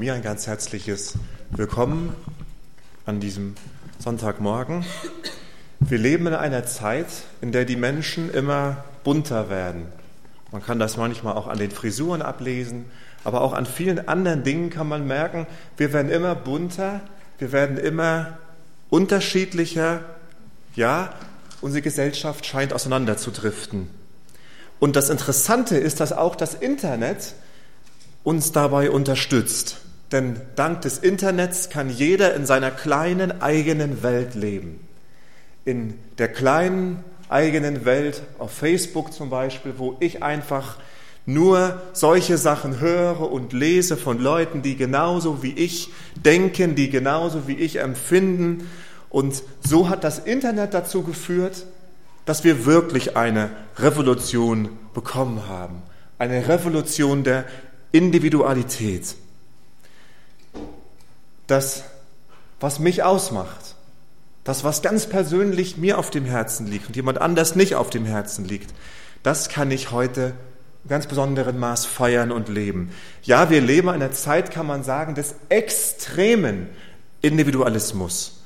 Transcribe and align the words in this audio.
Mir 0.00 0.14
ein 0.14 0.22
ganz 0.22 0.46
herzliches 0.46 1.12
Willkommen 1.50 2.14
an 3.04 3.20
diesem 3.20 3.54
Sonntagmorgen. 3.98 4.82
Wir 5.78 5.98
leben 5.98 6.26
in 6.26 6.32
einer 6.32 6.64
Zeit, 6.64 7.08
in 7.42 7.52
der 7.52 7.66
die 7.66 7.76
Menschen 7.76 8.32
immer 8.32 8.82
bunter 9.04 9.50
werden. 9.50 9.84
Man 10.52 10.62
kann 10.62 10.78
das 10.78 10.96
manchmal 10.96 11.36
auch 11.36 11.48
an 11.48 11.58
den 11.58 11.70
Frisuren 11.70 12.22
ablesen, 12.22 12.86
aber 13.24 13.42
auch 13.42 13.52
an 13.52 13.66
vielen 13.66 14.08
anderen 14.08 14.42
Dingen 14.42 14.70
kann 14.70 14.88
man 14.88 15.06
merken, 15.06 15.46
wir 15.76 15.92
werden 15.92 16.10
immer 16.10 16.34
bunter, 16.34 17.02
wir 17.38 17.52
werden 17.52 17.76
immer 17.76 18.38
unterschiedlicher. 18.88 20.00
Ja, 20.76 21.12
unsere 21.60 21.82
Gesellschaft 21.82 22.46
scheint 22.46 22.72
auseinanderzudriften. 22.72 23.90
Und 24.78 24.96
das 24.96 25.10
Interessante 25.10 25.76
ist, 25.76 26.00
dass 26.00 26.12
auch 26.12 26.36
das 26.36 26.54
Internet 26.54 27.34
uns 28.24 28.52
dabei 28.52 28.90
unterstützt. 28.90 29.76
Denn 30.12 30.40
dank 30.56 30.80
des 30.82 30.98
Internets 30.98 31.70
kann 31.70 31.88
jeder 31.88 32.34
in 32.34 32.46
seiner 32.46 32.70
kleinen 32.70 33.40
eigenen 33.42 34.02
Welt 34.02 34.34
leben. 34.34 34.80
In 35.64 35.94
der 36.18 36.28
kleinen 36.28 37.04
eigenen 37.28 37.84
Welt, 37.84 38.22
auf 38.38 38.50
Facebook 38.52 39.12
zum 39.12 39.30
Beispiel, 39.30 39.74
wo 39.76 39.96
ich 40.00 40.22
einfach 40.22 40.78
nur 41.26 41.80
solche 41.92 42.38
Sachen 42.38 42.80
höre 42.80 43.30
und 43.30 43.52
lese 43.52 43.96
von 43.96 44.18
Leuten, 44.18 44.62
die 44.62 44.76
genauso 44.76 45.42
wie 45.42 45.52
ich 45.52 45.90
denken, 46.16 46.74
die 46.74 46.90
genauso 46.90 47.46
wie 47.46 47.54
ich 47.54 47.76
empfinden. 47.76 48.68
Und 49.10 49.42
so 49.60 49.88
hat 49.88 50.02
das 50.02 50.18
Internet 50.18 50.74
dazu 50.74 51.02
geführt, 51.02 51.66
dass 52.24 52.42
wir 52.42 52.66
wirklich 52.66 53.16
eine 53.16 53.50
Revolution 53.76 54.70
bekommen 54.92 55.46
haben. 55.48 55.82
Eine 56.18 56.48
Revolution 56.48 57.22
der 57.22 57.44
Individualität 57.92 59.14
das, 61.50 61.84
was 62.60 62.78
mich 62.78 63.02
ausmacht, 63.02 63.74
das, 64.44 64.64
was 64.64 64.82
ganz 64.82 65.06
persönlich 65.06 65.76
mir 65.76 65.98
auf 65.98 66.10
dem 66.10 66.24
Herzen 66.24 66.66
liegt 66.66 66.88
und 66.88 66.96
jemand 66.96 67.20
anders 67.20 67.56
nicht 67.56 67.74
auf 67.74 67.90
dem 67.90 68.04
Herzen 68.04 68.44
liegt, 68.44 68.74
das 69.22 69.48
kann 69.48 69.70
ich 69.70 69.90
heute 69.90 70.32
in 70.84 70.88
ganz 70.88 71.06
besonderem 71.06 71.58
Maß 71.58 71.84
feiern 71.84 72.32
und 72.32 72.48
leben. 72.48 72.90
Ja, 73.22 73.50
wir 73.50 73.60
leben 73.60 73.88
in 73.88 73.94
einer 73.94 74.12
Zeit, 74.12 74.50
kann 74.50 74.66
man 74.66 74.82
sagen, 74.82 75.14
des 75.14 75.34
extremen 75.50 76.68
Individualismus. 77.20 78.40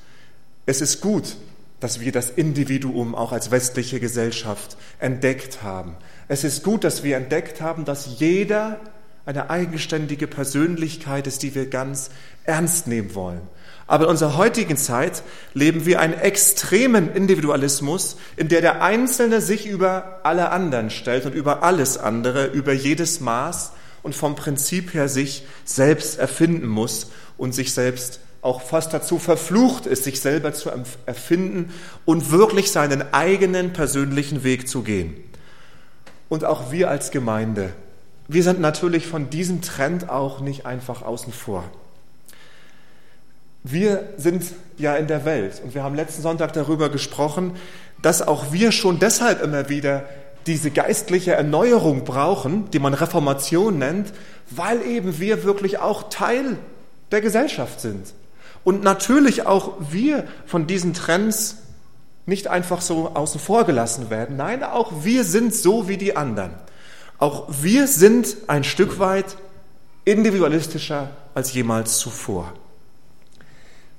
Es 0.67 0.81
ist 0.81 1.01
gut, 1.01 1.37
dass 1.79 2.01
wir 2.01 2.13
das 2.13 2.31
Individuum 2.31 3.15
auch 3.15 3.33
als 3.33 3.51
westliche 3.51 4.01
Gesellschaft 4.01 4.77
entdeckt 4.99 5.63
haben. 5.63 5.97
Es 6.29 6.43
ist 6.43 6.65
gut, 6.65 6.83
dass 6.83 7.03
wir 7.03 7.17
entdeckt 7.17 7.61
haben, 7.61 7.85
dass 7.85 8.19
jeder 8.19 8.81
eine 9.27 9.51
eigenständige 9.51 10.27
Persönlichkeit 10.27 11.27
ist, 11.27 11.43
die 11.43 11.55
wir 11.55 11.71
ganz 11.71 12.11
ernst 12.45 12.87
nehmen 12.87 13.15
wollen. 13.15 13.41
Aber 13.87 14.05
in 14.05 14.11
unserer 14.11 14.37
heutigen 14.37 14.77
Zeit 14.77 15.23
leben 15.53 15.85
wir 15.85 16.01
einen 16.01 16.15
extremen 16.15 17.13
Individualismus, 17.13 18.17
in 18.37 18.49
der 18.49 18.61
der 18.61 18.83
Einzelne 18.83 19.41
sich 19.41 19.67
über 19.67 20.21
alle 20.23 20.51
anderen 20.51 20.91
stellt 20.91 21.27
und 21.27 21.35
über 21.35 21.63
alles 21.63 21.99
andere, 21.99 22.47
über 22.47 22.73
jedes 22.73 23.21
Maß 23.21 23.73
und 24.03 24.15
vom 24.15 24.37
Prinzip 24.37 24.95
her 24.95 25.09
sich 25.09 25.45
selbst 25.65 26.19
erfinden 26.19 26.67
muss 26.67 27.11
und 27.37 27.55
sich 27.55 27.75
selbst 27.75 28.21
auch 28.41 28.61
fast 28.61 28.93
dazu 28.93 29.19
verflucht 29.19 29.87
ist, 29.87 30.05
sich 30.05 30.21
selber 30.21 30.53
zu 30.53 30.71
erfinden 31.07 31.73
und 32.05 32.31
wirklich 32.31 32.71
seinen 32.71 33.15
eigenen 33.15 33.73
persönlichen 33.73 34.45
Weg 34.45 34.69
zu 34.69 34.83
gehen. 34.83 35.15
Und 36.29 36.45
auch 36.45 36.71
wir 36.71 36.91
als 36.91 37.11
Gemeinde, 37.11 37.73
wir 38.29 38.43
sind 38.43 38.61
natürlich 38.61 39.07
von 39.07 39.31
diesem 39.31 39.63
Trend 39.63 40.09
auch 40.09 40.41
nicht 40.41 40.67
einfach 40.67 41.03
außen 41.03 41.33
vor. 41.33 41.65
Wir 43.63 44.09
sind 44.17 44.45
ja 44.77 44.97
in 44.97 45.07
der 45.07 45.25
Welt 45.25 45.63
und 45.65 45.75
wir 45.75 45.83
haben 45.83 45.95
letzten 45.95 46.23
Sonntag 46.23 46.53
darüber 46.53 46.91
gesprochen, 46.91 47.53
dass 48.03 48.21
auch 48.21 48.53
wir 48.53 48.73
schon 48.73 48.99
deshalb 48.99 49.43
immer 49.43 49.69
wieder 49.69 50.05
diese 50.47 50.71
geistliche 50.71 51.33
Erneuerung 51.33 52.05
brauchen, 52.05 52.71
die 52.71 52.79
man 52.79 52.93
Reformation 52.93 53.79
nennt, 53.79 54.13
weil 54.51 54.83
eben 54.83 55.19
wir 55.19 55.45
wirklich 55.45 55.79
auch 55.79 56.11
Teil 56.11 56.59
der 57.11 57.23
Gesellschaft 57.23 57.81
sind. 57.81 58.13
Und 58.63 58.83
natürlich 58.83 59.47
auch 59.47 59.75
wir 59.91 60.25
von 60.47 60.67
diesen 60.67 60.93
Trends 60.93 61.59
nicht 62.27 62.49
einfach 62.49 62.81
so 62.81 63.11
außen 63.15 63.41
vor 63.41 63.65
gelassen 63.65 64.11
werden. 64.11 64.37
Nein, 64.37 64.63
auch 64.63 65.05
wir 65.05 65.25
sind 65.25 65.55
so 65.55 65.89
wie 65.89 65.97
die 65.97 66.17
anderen. 66.17 66.51
Auch 67.19 67.47
wir 67.49 67.87
sind 67.87 68.37
ein 68.47 68.65
Stück 68.65 68.99
weit 68.99 69.37
individualistischer 70.05 71.11
als 71.35 71.53
jemals 71.53 71.99
zuvor. 71.99 72.53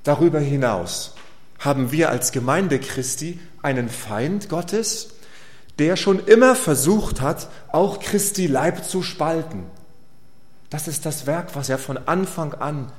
Darüber 0.04 0.38
hinaus 0.38 1.14
haben 1.58 1.90
wir 1.90 2.10
als 2.10 2.32
Gemeinde 2.32 2.78
Christi 2.78 3.40
einen 3.62 3.88
Feind 3.88 4.48
Gottes, 4.48 5.08
der 5.78 5.96
schon 5.96 6.24
immer 6.26 6.54
versucht 6.54 7.20
hat, 7.20 7.48
auch 7.72 8.00
Christi 8.00 8.46
Leib 8.46 8.84
zu 8.84 9.02
spalten. 9.02 9.64
Das 10.70 10.88
ist 10.88 11.06
das 11.06 11.26
Werk, 11.26 11.54
was 11.54 11.68
er 11.68 11.78
von 11.78 11.98
Anfang 12.06 12.54
an 12.54 12.92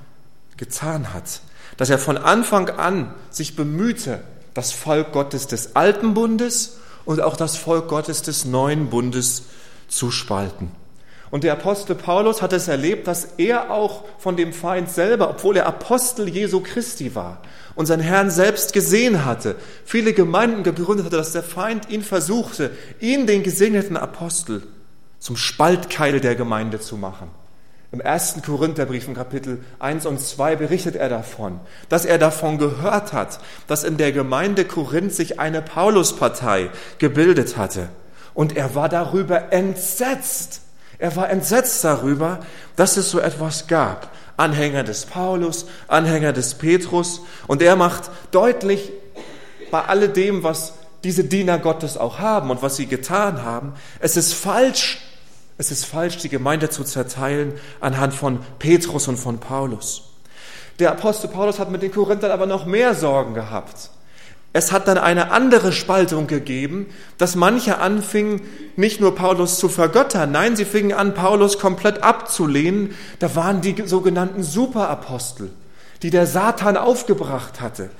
getan 0.57 1.13
hat. 1.13 1.41
Dass 1.77 1.89
er 1.89 2.00
von 2.00 2.17
Anfang 2.17 2.69
an 2.69 3.13
sich 3.29 3.56
bemühte, 3.56 4.23
das 4.53 4.72
Volk 4.72 5.11
Gottes 5.11 5.47
des 5.47 5.75
alten 5.75 6.13
Bundes 6.13 6.77
und 7.06 7.22
auch 7.22 7.38
das 7.38 7.57
Volk 7.57 7.88
Gottes 7.88 8.22
des 8.22 8.45
neuen 8.45 8.89
Bundes 8.89 9.44
zu 9.88 10.12
spalten. 10.12 10.72
Und 11.30 11.44
der 11.44 11.53
Apostel 11.53 11.96
Paulus 11.96 12.42
hat 12.42 12.53
es 12.53 12.68
erlebt, 12.68 13.08
dass 13.08 13.25
er 13.38 13.70
auch 13.70 14.06
von 14.18 14.38
dem 14.38 14.53
Feind 14.53 14.90
selber, 14.90 15.30
obwohl 15.30 15.58
er 15.58 15.66
Apostel 15.66 16.30
Jesu 16.30 16.62
Christi 16.62 17.16
war 17.16 17.42
und 17.75 17.86
seinen 17.86 18.02
Herrn 18.02 18.31
selbst 18.31 18.72
gesehen 18.72 19.25
hatte, 19.25 19.58
viele 19.84 20.14
Gemeinden 20.14 20.64
gegründet 20.64 21.06
hatte, 21.06 21.18
dass 21.18 21.34
der 21.34 21.44
Feind 21.44 21.90
ihn 21.90 22.02
versuchte, 22.02 22.72
ihn, 23.02 23.28
den 23.28 23.44
gesegneten 23.44 23.98
Apostel, 23.98 24.64
zum 25.20 25.36
Spaltkeil 25.36 26.22
der 26.22 26.36
Gemeinde 26.36 26.80
zu 26.80 26.96
machen. 26.96 27.30
Im 27.92 28.02
ersten 28.02 28.42
Korintherbrief 28.42 29.08
im 29.08 29.16
Kapitel 29.16 29.59
1 29.80 30.06
und 30.06 30.19
2 30.19 30.58
berichtet 30.58 30.96
er 30.96 31.08
davon, 31.08 31.59
dass 31.88 32.06
er 32.06 32.18
davon 32.18 32.58
gehört 32.58 33.14
hat, 33.14 33.40
dass 33.68 33.84
in 33.84 33.98
der 33.98 34.12
Gemeinde 34.12 34.66
Korinth 34.66 35.14
sich 35.14 35.40
eine 35.40 35.62
Pauluspartei 35.62 36.69
gebildet 37.00 37.56
hatte. 37.58 37.90
Und 38.38 38.56
er 38.56 38.75
war 38.75 38.88
darüber 38.88 39.52
entsetzt 39.52 40.62
er 41.00 41.16
war 41.16 41.30
entsetzt 41.30 41.84
darüber, 41.84 42.40
dass 42.75 42.98
es 42.98 43.12
so 43.12 43.20
etwas 43.20 43.68
gab. 43.68 44.12
Anhänger 44.36 44.84
des 44.84 45.06
Paulus, 45.06 45.66
Anhänger 45.88 46.34
des 46.34 46.56
Petrus. 46.56 47.22
Und 47.48 47.62
er 47.62 47.75
macht 47.75 48.09
deutlich 48.31 48.92
bei 49.72 49.84
alledem, 49.84 50.44
was 50.44 50.74
diese 51.03 51.24
Diener 51.24 51.59
Gottes 51.59 51.98
auch 51.98 52.20
haben 52.20 52.50
und 52.50 52.62
was 52.62 52.75
sie 52.75 52.88
getan 52.88 53.44
haben, 53.44 53.74
es 54.00 54.18
ist 54.18 54.34
falsch, 54.34 55.00
es 55.58 55.72
ist 55.72 55.86
falsch, 55.86 56.18
die 56.18 56.30
Gemeinde 56.30 56.69
zu 56.69 56.84
zerteilen 56.84 57.54
anhand 57.80 58.14
von 58.14 58.40
Petrus 58.59 59.08
und 59.08 59.18
von 59.18 59.40
Paulus. 59.40 60.04
Der 60.80 60.92
Apostel 60.92 61.28
Paulus 61.28 61.59
hat 61.59 61.72
mit 61.72 61.81
den 61.81 61.92
Korinthern 61.92 62.31
aber 62.31 62.46
noch 62.46 62.66
mehr 62.66 62.96
Sorgen 62.96 63.34
gehabt. 63.34 63.92
Es 64.57 64.72
hat 64.72 64.88
dann 64.88 64.97
eine 64.97 65.29
andere 65.29 65.72
Spaltung 65.72 66.25
gegeben, 66.25 66.88
dass 67.19 67.35
manche 67.35 67.78
anfingen, 67.78 68.41
nicht 68.75 69.00
nur 69.00 69.13
Paulus 69.13 69.59
zu 69.59 69.69
vergöttern, 69.69 70.31
nein, 70.31 70.56
sie 70.56 70.66
fingen 70.66 70.94
an, 70.94 71.13
Paulus 71.13 71.59
komplett 71.59 72.01
abzulehnen. 72.01 72.95
Da 73.19 73.35
waren 73.35 73.62
die 73.62 73.75
sogenannten 73.85 74.41
Superapostel, 74.41 75.51
die 76.01 76.09
der 76.09 76.25
Satan 76.25 76.75
aufgebracht 76.75 77.62
hatte. 77.62 77.91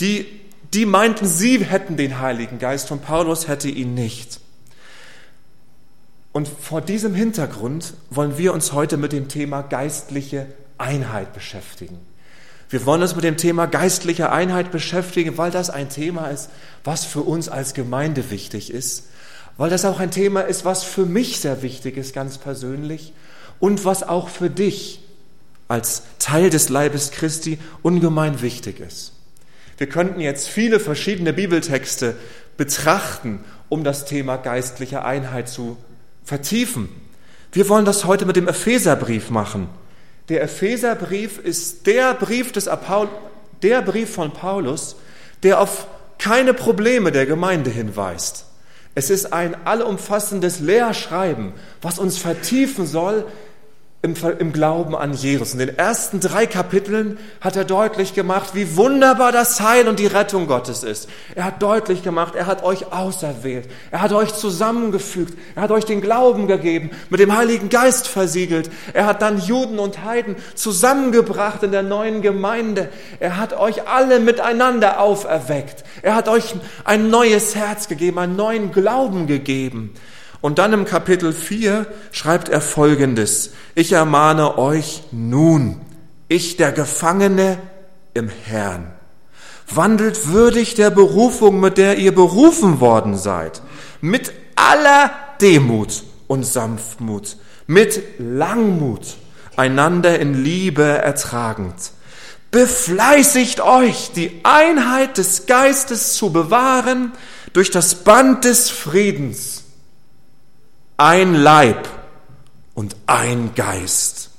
Die, 0.00 0.24
die 0.72 0.86
meinten, 0.86 1.26
sie 1.26 1.62
hätten 1.62 1.98
den 1.98 2.18
Heiligen 2.18 2.58
Geist 2.58 2.90
und 2.90 3.04
Paulus 3.04 3.46
hätte 3.46 3.68
ihn 3.68 3.92
nicht. 3.92 4.40
Und 6.32 6.48
vor 6.48 6.80
diesem 6.80 7.14
Hintergrund 7.14 7.92
wollen 8.08 8.38
wir 8.38 8.54
uns 8.54 8.72
heute 8.72 8.96
mit 8.96 9.12
dem 9.12 9.28
Thema 9.28 9.60
geistliche 9.60 10.46
Einheit 10.78 11.34
beschäftigen. 11.34 11.98
Wir 12.68 12.84
wollen 12.84 13.02
uns 13.02 13.14
mit 13.14 13.24
dem 13.24 13.36
Thema 13.36 13.66
geistliche 13.66 14.32
Einheit 14.32 14.72
beschäftigen, 14.72 15.38
weil 15.38 15.50
das 15.50 15.70
ein 15.70 15.88
Thema 15.88 16.26
ist, 16.26 16.50
was 16.82 17.04
für 17.04 17.20
uns 17.20 17.48
als 17.48 17.74
Gemeinde 17.74 18.30
wichtig 18.30 18.72
ist, 18.72 19.04
weil 19.56 19.70
das 19.70 19.84
auch 19.84 20.00
ein 20.00 20.10
Thema 20.10 20.40
ist, 20.40 20.64
was 20.64 20.82
für 20.82 21.06
mich 21.06 21.40
sehr 21.40 21.62
wichtig 21.62 21.96
ist, 21.96 22.14
ganz 22.14 22.38
persönlich, 22.38 23.12
und 23.60 23.84
was 23.84 24.02
auch 24.02 24.28
für 24.28 24.50
dich 24.50 25.00
als 25.68 26.02
Teil 26.18 26.50
des 26.50 26.68
Leibes 26.68 27.10
Christi 27.10 27.58
ungemein 27.82 28.42
wichtig 28.42 28.80
ist. 28.80 29.12
Wir 29.78 29.88
könnten 29.88 30.20
jetzt 30.20 30.48
viele 30.48 30.80
verschiedene 30.80 31.32
Bibeltexte 31.32 32.16
betrachten, 32.56 33.44
um 33.68 33.84
das 33.84 34.04
Thema 34.04 34.36
geistliche 34.36 35.04
Einheit 35.04 35.48
zu 35.48 35.76
vertiefen. 36.24 36.88
Wir 37.52 37.68
wollen 37.68 37.84
das 37.84 38.04
heute 38.04 38.26
mit 38.26 38.36
dem 38.36 38.48
Epheserbrief 38.48 39.30
machen. 39.30 39.68
Der 40.28 40.42
Epheserbrief 40.42 41.38
ist 41.38 41.86
der 41.86 42.14
Brief, 42.14 42.52
des 42.52 42.68
Apaul 42.68 43.08
der 43.62 43.82
Brief 43.82 44.14
von 44.14 44.32
Paulus, 44.32 44.96
der 45.42 45.60
auf 45.60 45.86
keine 46.18 46.54
Probleme 46.54 47.12
der 47.12 47.26
Gemeinde 47.26 47.70
hinweist. 47.70 48.46
Es 48.94 49.10
ist 49.10 49.32
ein 49.32 49.54
allumfassendes 49.66 50.60
Lehrschreiben, 50.60 51.52
was 51.82 51.98
uns 51.98 52.18
vertiefen 52.18 52.86
soll 52.86 53.26
im, 54.06 54.14
im 54.38 54.52
Glauben 54.52 54.94
an 54.94 55.12
Jesus. 55.12 55.52
In 55.52 55.58
den 55.58 55.76
ersten 55.76 56.20
drei 56.20 56.46
Kapiteln 56.46 57.18
hat 57.40 57.56
er 57.56 57.64
deutlich 57.64 58.14
gemacht, 58.14 58.50
wie 58.54 58.76
wunderbar 58.76 59.32
das 59.32 59.60
Heil 59.60 59.88
und 59.88 59.98
die 59.98 60.06
Rettung 60.06 60.46
Gottes 60.46 60.84
ist. 60.84 61.08
Er 61.34 61.44
hat 61.44 61.60
deutlich 61.60 62.02
gemacht, 62.02 62.34
er 62.36 62.46
hat 62.46 62.62
euch 62.62 62.92
auserwählt, 62.92 63.68
er 63.90 64.00
hat 64.00 64.12
euch 64.12 64.32
zusammengefügt, 64.32 65.36
er 65.56 65.62
hat 65.62 65.72
euch 65.72 65.84
den 65.84 66.00
Glauben 66.00 66.46
gegeben, 66.46 66.90
mit 67.10 67.18
dem 67.18 67.36
Heiligen 67.36 67.68
Geist 67.68 68.06
versiegelt. 68.06 68.70
Er 68.92 69.06
hat 69.06 69.22
dann 69.22 69.38
Juden 69.38 69.80
und 69.80 70.04
Heiden 70.04 70.36
zusammengebracht 70.54 71.64
in 71.64 71.72
der 71.72 71.82
neuen 71.82 72.22
Gemeinde. 72.22 72.88
Er 73.18 73.36
hat 73.38 73.58
euch 73.58 73.88
alle 73.88 74.20
miteinander 74.20 75.00
auferweckt. 75.00 75.84
Er 76.02 76.14
hat 76.14 76.28
euch 76.28 76.54
ein 76.84 77.10
neues 77.10 77.56
Herz 77.56 77.88
gegeben, 77.88 78.20
einen 78.20 78.36
neuen 78.36 78.70
Glauben 78.70 79.26
gegeben. 79.26 79.94
Und 80.46 80.60
dann 80.60 80.72
im 80.72 80.84
Kapitel 80.84 81.32
4 81.32 81.88
schreibt 82.12 82.48
er 82.48 82.60
Folgendes. 82.60 83.50
Ich 83.74 83.90
ermahne 83.90 84.58
euch 84.58 85.02
nun, 85.10 85.80
ich 86.28 86.56
der 86.56 86.70
Gefangene 86.70 87.58
im 88.14 88.28
Herrn. 88.28 88.92
Wandelt 89.68 90.28
würdig 90.28 90.76
der 90.76 90.90
Berufung, 90.90 91.58
mit 91.58 91.78
der 91.78 91.98
ihr 91.98 92.14
berufen 92.14 92.78
worden 92.78 93.18
seid, 93.18 93.60
mit 94.00 94.32
aller 94.54 95.10
Demut 95.40 96.04
und 96.28 96.46
Sanftmut, 96.46 97.38
mit 97.66 98.00
Langmut, 98.20 99.16
einander 99.56 100.16
in 100.20 100.44
Liebe 100.44 100.84
ertragend. 100.84 101.90
Befleißigt 102.52 103.62
euch, 103.62 104.12
die 104.14 104.42
Einheit 104.44 105.18
des 105.18 105.46
Geistes 105.46 106.12
zu 106.12 106.30
bewahren 106.30 107.10
durch 107.52 107.72
das 107.72 107.96
Band 107.96 108.44
des 108.44 108.70
Friedens 108.70 109.64
ein 110.96 111.34
Leib 111.34 111.88
und 112.74 112.96
ein 113.06 113.54
Geist, 113.54 114.30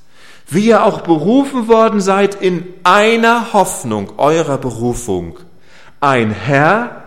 wie 0.47 0.67
ihr 0.67 0.83
auch 0.83 1.01
berufen 1.01 1.67
worden 1.67 2.01
seid 2.01 2.35
in 2.35 2.73
einer 2.83 3.53
Hoffnung 3.53 4.17
eurer 4.17 4.57
Berufung, 4.57 5.37
ein 5.99 6.31
Herr, 6.31 7.03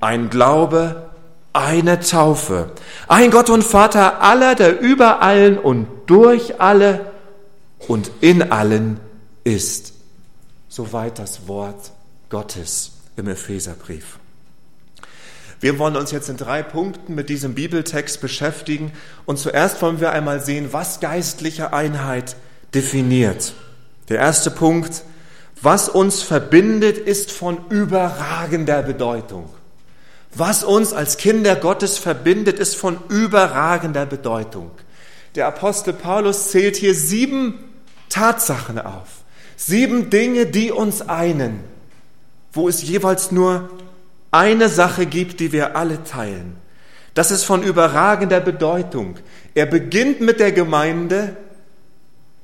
ein 0.00 0.30
Glaube, 0.30 1.10
eine 1.52 2.00
Taufe, 2.00 2.70
ein 3.08 3.30
Gott 3.30 3.50
und 3.50 3.64
Vater 3.64 4.22
aller, 4.22 4.54
der 4.54 4.80
über 4.80 5.22
allen 5.22 5.58
und 5.58 5.88
durch 6.06 6.60
alle 6.60 7.12
und 7.88 8.10
in 8.20 8.50
allen 8.52 9.00
ist. 9.44 9.94
Soweit 10.68 11.18
das 11.18 11.48
Wort 11.48 11.92
Gottes 12.28 12.92
im 13.16 13.28
Epheserbrief. 13.28 14.18
Wir 15.60 15.78
wollen 15.78 15.96
uns 15.96 16.10
jetzt 16.10 16.28
in 16.28 16.36
drei 16.36 16.62
Punkten 16.62 17.14
mit 17.14 17.28
diesem 17.28 17.54
Bibeltext 17.54 18.20
beschäftigen 18.20 18.92
und 19.24 19.38
zuerst 19.38 19.80
wollen 19.80 20.00
wir 20.00 20.12
einmal 20.12 20.40
sehen, 20.40 20.68
was 20.72 21.00
geistliche 21.00 21.72
Einheit 21.72 22.36
definiert. 22.74 23.54
Der 24.08 24.18
erste 24.18 24.50
Punkt, 24.50 25.02
was 25.62 25.88
uns 25.88 26.22
verbindet, 26.22 26.98
ist 26.98 27.32
von 27.32 27.58
überragender 27.70 28.82
Bedeutung. 28.82 29.48
Was 30.34 30.64
uns 30.64 30.92
als 30.92 31.16
Kinder 31.16 31.56
Gottes 31.56 31.96
verbindet, 31.96 32.58
ist 32.58 32.76
von 32.76 32.98
überragender 33.08 34.04
Bedeutung. 34.04 34.70
Der 35.34 35.46
Apostel 35.46 35.94
Paulus 35.94 36.50
zählt 36.50 36.76
hier 36.76 36.94
sieben 36.94 37.58
Tatsachen 38.10 38.78
auf. 38.78 39.08
Sieben 39.56 40.10
Dinge, 40.10 40.44
die 40.44 40.70
uns 40.70 41.08
einen, 41.08 41.64
wo 42.52 42.68
es 42.68 42.82
jeweils 42.82 43.32
nur 43.32 43.70
eine 44.30 44.68
Sache 44.68 45.06
gibt, 45.06 45.40
die 45.40 45.52
wir 45.52 45.76
alle 45.76 46.04
teilen. 46.04 46.56
Das 47.14 47.30
ist 47.30 47.44
von 47.44 47.62
überragender 47.62 48.40
Bedeutung. 48.40 49.16
Er 49.54 49.66
beginnt 49.66 50.20
mit 50.20 50.38
der 50.38 50.52
Gemeinde, 50.52 51.36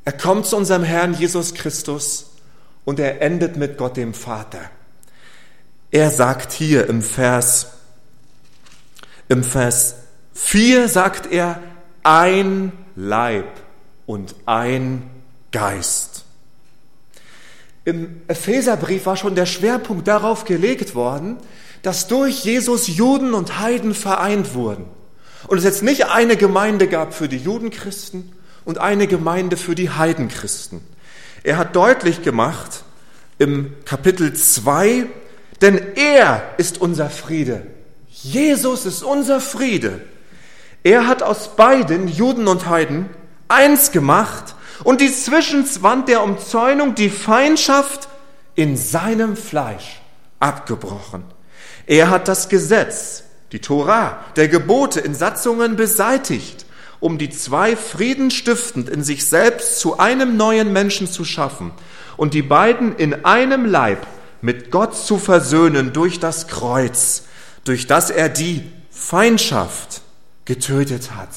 er 0.04 0.12
kommt 0.12 0.46
zu 0.46 0.56
unserem 0.56 0.82
Herrn 0.82 1.14
Jesus 1.14 1.54
Christus 1.54 2.30
und 2.84 2.98
er 2.98 3.20
endet 3.20 3.56
mit 3.56 3.76
Gott 3.76 3.96
dem 3.96 4.14
Vater. 4.14 4.60
Er 5.90 6.10
sagt 6.10 6.52
hier 6.52 6.88
im 6.88 7.02
Vers, 7.02 7.72
im 9.28 9.44
Vers 9.44 9.96
4 10.32 10.88
sagt 10.88 11.30
er, 11.30 11.60
ein 12.02 12.72
Leib 12.96 13.60
und 14.06 14.34
ein 14.46 15.08
Geist. 15.52 16.24
Im 17.84 18.22
Epheserbrief 18.28 19.06
war 19.06 19.16
schon 19.16 19.34
der 19.34 19.46
Schwerpunkt 19.46 20.08
darauf 20.08 20.44
gelegt 20.44 20.94
worden, 20.94 21.36
dass 21.82 22.06
durch 22.08 22.44
Jesus 22.44 22.86
Juden 22.86 23.34
und 23.34 23.58
Heiden 23.58 23.94
vereint 23.94 24.54
wurden. 24.54 24.86
Und 25.48 25.58
es 25.58 25.64
jetzt 25.64 25.82
nicht 25.82 26.06
eine 26.06 26.36
Gemeinde 26.36 26.86
gab 26.86 27.14
für 27.14 27.28
die 27.28 27.38
Judenchristen 27.38 28.32
und 28.64 28.78
eine 28.78 29.06
Gemeinde 29.06 29.56
für 29.56 29.74
die 29.74 29.90
Heidenchristen. 29.90 30.80
Er 31.42 31.56
hat 31.56 31.74
deutlich 31.74 32.22
gemacht 32.22 32.84
im 33.38 33.74
Kapitel 33.84 34.32
2, 34.32 35.06
denn 35.60 35.96
er 35.96 36.42
ist 36.58 36.80
unser 36.80 37.10
Friede. 37.10 37.66
Jesus 38.08 38.86
ist 38.86 39.02
unser 39.02 39.40
Friede. 39.40 40.00
Er 40.84 41.08
hat 41.08 41.22
aus 41.22 41.56
beiden, 41.56 42.06
Juden 42.06 42.46
und 42.46 42.68
Heiden, 42.68 43.08
eins 43.48 43.90
gemacht 43.90 44.54
und 44.84 45.00
die 45.00 45.12
Zwischenwand 45.12 46.08
der 46.08 46.22
Umzäunung, 46.22 46.94
die 46.94 47.10
Feindschaft 47.10 48.08
in 48.54 48.76
seinem 48.76 49.36
Fleisch 49.36 50.00
abgebrochen. 50.38 51.24
Er 51.86 52.10
hat 52.10 52.28
das 52.28 52.48
Gesetz, 52.48 53.24
die 53.52 53.60
Tora, 53.60 54.24
der 54.36 54.48
Gebote 54.48 55.00
in 55.00 55.14
Satzungen 55.14 55.76
beseitigt, 55.76 56.64
um 57.00 57.18
die 57.18 57.30
zwei 57.30 57.76
friedenstiftend 57.76 58.88
in 58.88 59.02
sich 59.02 59.26
selbst 59.26 59.80
zu 59.80 59.98
einem 59.98 60.36
neuen 60.36 60.72
Menschen 60.72 61.08
zu 61.08 61.24
schaffen 61.24 61.72
und 62.16 62.34
die 62.34 62.42
beiden 62.42 62.94
in 62.96 63.24
einem 63.24 63.66
Leib 63.66 64.06
mit 64.40 64.70
Gott 64.70 64.96
zu 64.96 65.18
versöhnen 65.18 65.92
durch 65.92 66.20
das 66.20 66.48
Kreuz, 66.48 67.24
durch 67.64 67.86
das 67.86 68.10
er 68.10 68.28
die 68.28 68.62
Feindschaft 68.90 70.02
getötet 70.44 71.10
hat. 71.16 71.30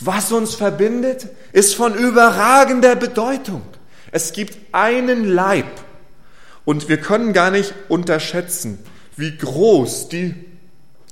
Was 0.00 0.32
uns 0.32 0.54
verbindet, 0.54 1.28
ist 1.52 1.74
von 1.74 1.94
überragender 1.94 2.96
Bedeutung. 2.96 3.62
Es 4.12 4.32
gibt 4.32 4.56
einen 4.72 5.24
Leib 5.28 5.66
und 6.64 6.88
wir 6.88 6.96
können 6.96 7.32
gar 7.32 7.50
nicht 7.50 7.74
unterschätzen, 7.88 8.78
wie 9.20 9.36
groß 9.36 10.08
die, 10.08 10.34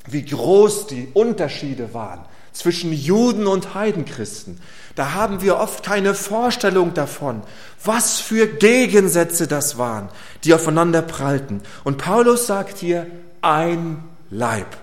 wie 0.06 0.24
groß 0.24 0.86
die 0.86 1.08
Unterschiede 1.12 1.92
waren 1.92 2.20
zwischen 2.52 2.92
Juden 2.92 3.46
und 3.46 3.74
Heidenchristen. 3.74 4.58
Da 4.96 5.12
haben 5.12 5.42
wir 5.42 5.58
oft 5.58 5.84
keine 5.84 6.14
Vorstellung 6.14 6.94
davon, 6.94 7.42
was 7.84 8.18
für 8.18 8.46
Gegensätze 8.48 9.46
das 9.46 9.78
waren, 9.78 10.08
die 10.42 10.54
aufeinander 10.54 11.02
prallten. 11.02 11.60
Und 11.84 11.98
Paulus 11.98 12.46
sagt 12.46 12.78
hier, 12.78 13.06
ein 13.42 14.02
Leib. 14.30 14.76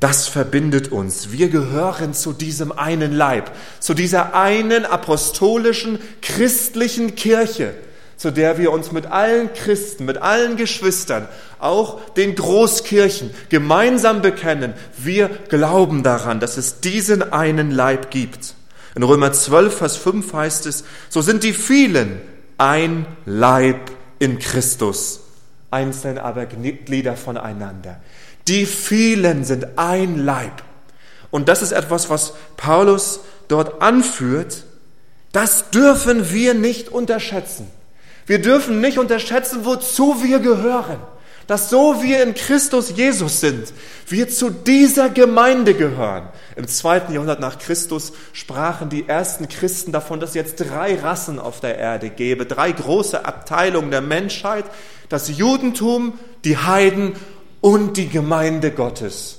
Das 0.00 0.26
verbindet 0.26 0.92
uns. 0.92 1.32
Wir 1.32 1.48
gehören 1.48 2.12
zu 2.12 2.34
diesem 2.34 2.72
einen 2.72 3.12
Leib, 3.12 3.52
zu 3.80 3.94
dieser 3.94 4.34
einen 4.34 4.84
apostolischen, 4.84 5.98
christlichen 6.20 7.14
Kirche, 7.14 7.72
zu 8.16 8.30
der 8.30 8.58
wir 8.58 8.72
uns 8.72 8.92
mit 8.92 9.06
allen 9.06 9.52
Christen, 9.52 10.04
mit 10.04 10.18
allen 10.18 10.56
Geschwistern, 10.56 11.28
auch 11.58 12.00
den 12.14 12.34
Großkirchen 12.34 13.30
gemeinsam 13.48 14.22
bekennen. 14.22 14.74
Wir 14.96 15.28
glauben 15.48 16.02
daran, 16.02 16.40
dass 16.40 16.56
es 16.56 16.80
diesen 16.80 17.32
einen 17.32 17.70
Leib 17.70 18.10
gibt. 18.10 18.54
In 18.94 19.02
Römer 19.02 19.32
12, 19.32 19.76
Vers 19.76 19.96
5 19.96 20.32
heißt 20.32 20.66
es, 20.66 20.84
so 21.10 21.20
sind 21.20 21.44
die 21.44 21.52
vielen 21.52 22.20
ein 22.56 23.06
Leib 23.26 23.90
in 24.18 24.38
Christus, 24.38 25.20
einzeln 25.70 26.16
aber 26.16 26.46
Glieder 26.46 27.16
voneinander. 27.16 28.00
Die 28.48 28.64
vielen 28.64 29.44
sind 29.44 29.78
ein 29.78 30.24
Leib. 30.24 30.62
Und 31.30 31.48
das 31.48 31.60
ist 31.60 31.72
etwas, 31.72 32.08
was 32.08 32.32
Paulus 32.56 33.20
dort 33.48 33.82
anführt. 33.82 34.64
Das 35.32 35.70
dürfen 35.70 36.32
wir 36.32 36.54
nicht 36.54 36.88
unterschätzen. 36.88 37.70
Wir 38.26 38.42
dürfen 38.42 38.80
nicht 38.80 38.98
unterschätzen, 38.98 39.64
wozu 39.64 40.22
wir 40.22 40.40
gehören. 40.40 40.98
Dass 41.46 41.70
so 41.70 42.02
wir 42.02 42.24
in 42.24 42.34
Christus 42.34 42.92
Jesus 42.96 43.38
sind, 43.38 43.72
wir 44.08 44.28
zu 44.28 44.50
dieser 44.50 45.10
Gemeinde 45.10 45.74
gehören. 45.74 46.28
Im 46.56 46.66
zweiten 46.66 47.12
Jahrhundert 47.12 47.38
nach 47.38 47.60
Christus 47.60 48.12
sprachen 48.32 48.88
die 48.88 49.08
ersten 49.08 49.48
Christen 49.48 49.92
davon, 49.92 50.18
dass 50.18 50.30
es 50.30 50.34
jetzt 50.34 50.56
drei 50.56 50.98
Rassen 50.98 51.38
auf 51.38 51.60
der 51.60 51.78
Erde 51.78 52.10
gäbe, 52.10 52.46
drei 52.46 52.72
große 52.72 53.24
Abteilungen 53.24 53.92
der 53.92 54.00
Menschheit, 54.00 54.64
das 55.08 55.38
Judentum, 55.38 56.18
die 56.44 56.56
Heiden 56.56 57.12
und 57.60 57.96
die 57.96 58.08
Gemeinde 58.08 58.72
Gottes. 58.72 59.38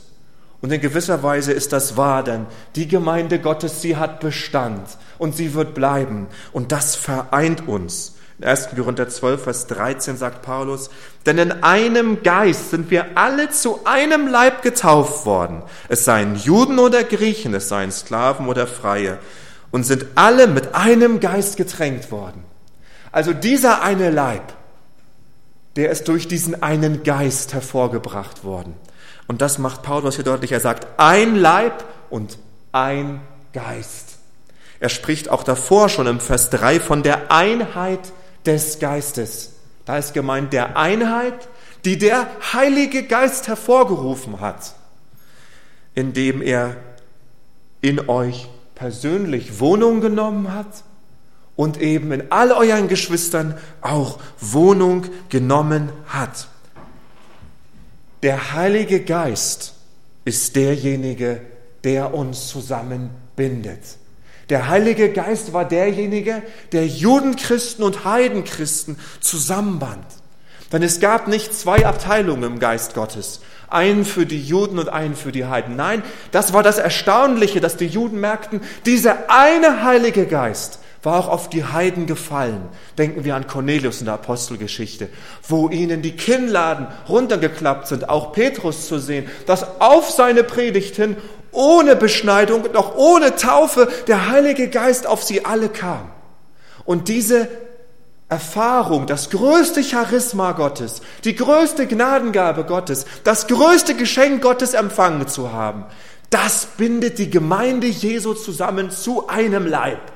Und 0.61 0.71
in 0.71 0.79
gewisser 0.79 1.23
Weise 1.23 1.51
ist 1.51 1.73
das 1.73 1.97
wahr, 1.97 2.23
denn 2.23 2.45
die 2.75 2.87
Gemeinde 2.87 3.39
Gottes, 3.39 3.81
sie 3.81 3.97
hat 3.97 4.21
Bestand 4.21 4.87
und 5.17 5.35
sie 5.35 5.53
wird 5.53 5.73
bleiben 5.73 6.27
und 6.53 6.71
das 6.71 6.95
vereint 6.95 7.67
uns. 7.67 8.16
In 8.39 8.45
1. 8.45 8.69
Korinther 8.75 9.09
12, 9.09 9.43
Vers 9.43 9.67
13 9.67 10.15
sagt 10.17 10.43
Paulus, 10.43 10.91
denn 11.25 11.39
in 11.39 11.63
einem 11.63 12.21
Geist 12.21 12.69
sind 12.69 12.91
wir 12.91 13.17
alle 13.17 13.49
zu 13.49 13.79
einem 13.85 14.27
Leib 14.27 14.61
getauft 14.61 15.25
worden. 15.25 15.63
Es 15.89 16.05
seien 16.05 16.35
Juden 16.35 16.77
oder 16.77 17.03
Griechen, 17.03 17.55
es 17.55 17.67
seien 17.67 17.91
Sklaven 17.91 18.47
oder 18.47 18.67
Freie. 18.67 19.17
und 19.71 19.83
sind 19.83 20.05
alle 20.15 20.47
mit 20.47 20.75
einem 20.75 21.19
Geist 21.19 21.57
getränkt 21.57 22.11
worden. 22.11 22.43
Also 23.11 23.33
dieser 23.33 23.81
eine 23.81 24.09
Leib, 24.09 24.53
der 25.75 25.91
ist 25.91 26.07
durch 26.07 26.27
diesen 26.27 26.61
einen 26.63 27.03
Geist 27.03 27.53
hervorgebracht 27.53 28.43
worden. 28.43 28.75
Und 29.27 29.41
das 29.41 29.57
macht 29.57 29.83
Paulus 29.83 30.15
hier 30.15 30.23
deutlich. 30.23 30.51
Er 30.51 30.59
sagt, 30.59 30.87
ein 30.97 31.35
Leib 31.35 31.83
und 32.09 32.37
ein 32.71 33.21
Geist. 33.53 34.17
Er 34.79 34.89
spricht 34.89 35.29
auch 35.29 35.43
davor 35.43 35.89
schon 35.89 36.07
im 36.07 36.19
Vers 36.19 36.49
3 36.49 36.79
von 36.79 37.03
der 37.03 37.31
Einheit 37.31 37.99
des 38.47 38.79
Geistes. 38.79 39.51
Da 39.85 39.97
ist 39.97 40.13
gemeint 40.13 40.53
der 40.53 40.77
Einheit, 40.77 41.47
die 41.85 41.97
der 41.97 42.27
Heilige 42.53 43.03
Geist 43.03 43.47
hervorgerufen 43.47 44.39
hat, 44.39 44.73
indem 45.93 46.41
er 46.41 46.77
in 47.81 48.09
euch 48.09 48.49
persönlich 48.75 49.59
Wohnung 49.59 50.01
genommen 50.01 50.53
hat 50.53 50.83
und 51.55 51.79
eben 51.81 52.11
in 52.11 52.31
all 52.31 52.51
euren 52.51 52.87
Geschwistern 52.87 53.57
auch 53.81 54.19
Wohnung 54.39 55.05
genommen 55.29 55.89
hat. 56.07 56.47
Der 58.23 58.53
Heilige 58.53 59.01
Geist 59.01 59.73
ist 60.25 60.55
derjenige, 60.55 61.41
der 61.83 62.13
uns 62.13 62.47
zusammenbindet. 62.47 63.97
Der 64.49 64.69
Heilige 64.69 65.11
Geist 65.11 65.51
war 65.53 65.65
derjenige, 65.65 66.41
der 66.71 66.87
Judenchristen 66.87 67.83
und 67.83 68.05
Heidenchristen 68.05 68.97
zusammenband. 69.19 70.05
Denn 70.71 70.83
es 70.83 70.99
gab 70.99 71.27
nicht 71.27 71.53
zwei 71.53 71.85
Abteilungen 71.85 72.43
im 72.43 72.59
Geist 72.59 72.93
Gottes, 72.93 73.41
einen 73.69 74.05
für 74.05 74.25
die 74.25 74.41
Juden 74.41 74.79
und 74.79 74.89
einen 74.89 75.15
für 75.15 75.31
die 75.31 75.45
Heiden. 75.45 75.75
Nein, 75.75 76.03
das 76.31 76.53
war 76.53 76.63
das 76.63 76.77
Erstaunliche, 76.77 77.59
dass 77.59 77.77
die 77.77 77.87
Juden 77.87 78.19
merkten, 78.19 78.61
dieser 78.85 79.29
eine 79.29 79.83
Heilige 79.83 80.25
Geist 80.25 80.79
war 81.03 81.19
auch 81.19 81.27
auf 81.29 81.49
die 81.49 81.63
Heiden 81.63 82.05
gefallen. 82.05 82.61
Denken 82.97 83.23
wir 83.23 83.35
an 83.35 83.47
Cornelius 83.47 83.99
in 83.99 84.05
der 84.05 84.15
Apostelgeschichte, 84.15 85.09
wo 85.47 85.69
ihnen 85.69 86.01
die 86.01 86.15
Kinnladen 86.15 86.87
runtergeklappt 87.07 87.87
sind, 87.87 88.09
auch 88.09 88.33
Petrus 88.33 88.87
zu 88.87 88.99
sehen, 88.99 89.29
dass 89.45 89.79
auf 89.79 90.09
seine 90.09 90.43
Predigt 90.43 90.95
hin 90.95 91.15
ohne 91.57 91.95
Beschneidung 91.95 92.61
und 92.61 92.77
auch 92.77 92.95
ohne 92.95 93.35
Taufe 93.35 93.89
der 94.07 94.29
Heilige 94.29 94.69
Geist 94.69 95.07
auf 95.07 95.23
sie 95.23 95.43
alle 95.43 95.69
kam. 95.69 96.11
Und 96.85 97.07
diese 97.07 97.47
Erfahrung, 98.29 99.07
das 99.07 99.29
größte 99.31 99.83
Charisma 99.83 100.51
Gottes, 100.51 101.01
die 101.23 101.35
größte 101.35 101.87
Gnadengabe 101.87 102.63
Gottes, 102.63 103.05
das 103.23 103.47
größte 103.47 103.95
Geschenk 103.95 104.41
Gottes 104.41 104.75
empfangen 104.75 105.27
zu 105.27 105.51
haben, 105.51 105.85
das 106.29 106.67
bindet 106.77 107.17
die 107.17 107.29
Gemeinde 107.29 107.87
Jesu 107.87 108.33
zusammen 108.33 108.91
zu 108.91 109.27
einem 109.27 109.65
Leib. 109.65 110.11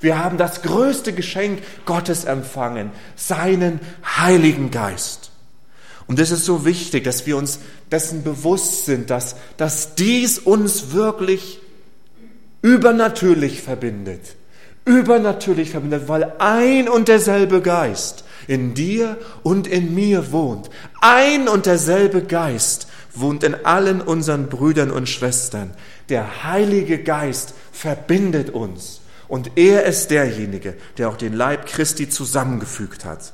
Wir 0.00 0.18
haben 0.18 0.38
das 0.38 0.62
größte 0.62 1.12
Geschenk 1.12 1.62
Gottes 1.84 2.24
empfangen, 2.24 2.90
seinen 3.14 3.80
Heiligen 4.16 4.70
Geist. 4.70 5.29
Und 6.10 6.18
es 6.18 6.32
ist 6.32 6.44
so 6.44 6.64
wichtig, 6.64 7.04
dass 7.04 7.24
wir 7.26 7.36
uns 7.36 7.60
dessen 7.92 8.24
bewusst 8.24 8.84
sind, 8.84 9.10
dass, 9.10 9.36
dass 9.56 9.94
dies 9.94 10.40
uns 10.40 10.90
wirklich 10.90 11.60
übernatürlich 12.62 13.62
verbindet. 13.62 14.34
Übernatürlich 14.84 15.70
verbindet, 15.70 16.08
weil 16.08 16.32
ein 16.40 16.88
und 16.88 17.06
derselbe 17.06 17.60
Geist 17.60 18.24
in 18.48 18.74
dir 18.74 19.18
und 19.44 19.68
in 19.68 19.94
mir 19.94 20.32
wohnt. 20.32 20.68
Ein 21.00 21.46
und 21.46 21.66
derselbe 21.66 22.22
Geist 22.22 22.88
wohnt 23.14 23.44
in 23.44 23.64
allen 23.64 24.00
unseren 24.00 24.48
Brüdern 24.48 24.90
und 24.90 25.08
Schwestern. 25.08 25.70
Der 26.08 26.42
Heilige 26.42 27.04
Geist 27.04 27.54
verbindet 27.70 28.50
uns. 28.50 29.00
Und 29.28 29.52
er 29.54 29.84
ist 29.84 30.10
derjenige, 30.10 30.74
der 30.98 31.08
auch 31.08 31.16
den 31.16 31.34
Leib 31.34 31.66
Christi 31.66 32.08
zusammengefügt 32.08 33.04
hat. 33.04 33.32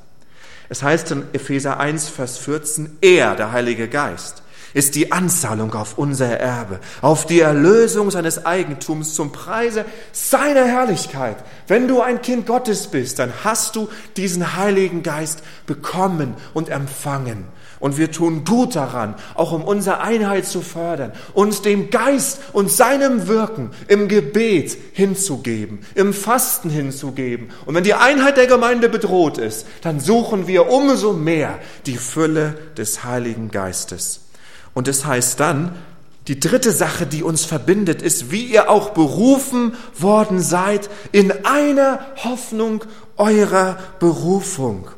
Es 0.68 0.82
heißt 0.82 1.11
in 1.12 1.25
Epheser 1.32 1.78
1, 1.78 2.08
Vers 2.08 2.38
14, 2.38 2.99
er, 3.00 3.37
der 3.37 3.52
Heilige 3.52 3.88
Geist, 3.88 4.42
ist 4.75 4.94
die 4.94 5.11
Anzahlung 5.11 5.73
auf 5.75 5.96
unser 5.96 6.38
Erbe, 6.38 6.80
auf 7.00 7.25
die 7.25 7.40
Erlösung 7.40 8.11
seines 8.11 8.44
Eigentums 8.44 9.14
zum 9.14 9.32
Preise 9.32 9.87
seiner 10.12 10.66
Herrlichkeit. 10.66 11.38
Wenn 11.66 11.88
du 11.88 12.02
ein 12.02 12.20
Kind 12.20 12.46
Gottes 12.46 12.88
bist, 12.88 13.18
dann 13.18 13.32
hast 13.42 13.75
du 13.76 13.88
diesen 14.18 14.56
Heiligen 14.56 15.02
Geist 15.02 15.42
bekommen 15.64 16.35
und 16.52 16.68
empfangen. 16.68 17.46
Und 17.78 17.99
wir 17.99 18.11
tun 18.11 18.45
gut 18.45 18.75
daran, 18.76 19.14
auch 19.35 19.52
um 19.52 19.62
unsere 19.62 20.00
Einheit 20.00 20.47
zu 20.47 20.62
fördern, 20.62 21.12
uns 21.35 21.62
dem 21.62 21.90
Geist 21.90 22.40
und 22.52 22.71
seinem 22.71 23.28
Wirken 23.28 23.71
im 23.88 24.09
Gebet 24.09 24.76
hinzugeben, 24.92 25.80
im 25.95 26.14
Fasten 26.14 26.71
hinzugeben. 26.71 27.50
Und 27.66 27.75
wenn 27.75 27.85
die 27.85 27.95
Einheit 27.95 28.37
der 28.38 28.47
Gemeinde 28.47 28.88
bedroht 28.88 29.38
ist, 29.38 29.66
dann 29.83 30.00
suchen 30.00 30.47
wir 30.47 30.71
umso 30.71 31.12
mehr 31.12 31.59
die 31.85 31.99
Fülle 31.99 32.56
des 32.76 33.04
Heiligen 33.04 33.50
Geistes. 33.50 34.21
Und 34.73 34.88
es 34.88 35.04
heißt 35.04 35.38
dann, 35.40 35.75
die 36.28 36.40
dritte 36.40 36.73
Sache, 36.73 37.06
die 37.06 37.23
uns 37.23 37.45
verbindet, 37.45 38.02
ist, 38.02 38.33
wie 38.33 38.47
ihr 38.47 38.68
auch 38.68 38.90
berufen 38.90 39.75
worden 39.97 40.40
seid 40.40 40.90
in 41.12 41.33
einer 41.45 42.00
Hoffnung 42.25 42.85
eurer 43.16 43.78
Berufung. 44.00 44.88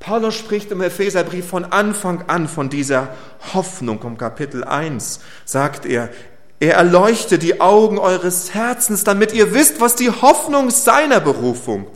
Paulus 0.00 0.34
spricht 0.34 0.72
im 0.72 0.80
Epheserbrief 0.80 1.46
von 1.46 1.66
Anfang 1.66 2.24
an 2.26 2.48
von 2.48 2.70
dieser 2.70 3.10
Hoffnung. 3.52 4.00
Um 4.00 4.16
Kapitel 4.16 4.64
1 4.64 5.20
sagt 5.44 5.84
er, 5.84 6.08
er 6.58 6.74
erleuchte 6.74 7.38
die 7.38 7.60
Augen 7.60 7.98
eures 7.98 8.54
Herzens, 8.54 9.04
damit 9.04 9.34
ihr 9.34 9.52
wisst, 9.52 9.78
was 9.80 9.96
die 9.96 10.10
Hoffnung 10.10 10.70
seiner 10.70 11.20
Berufung 11.20 11.86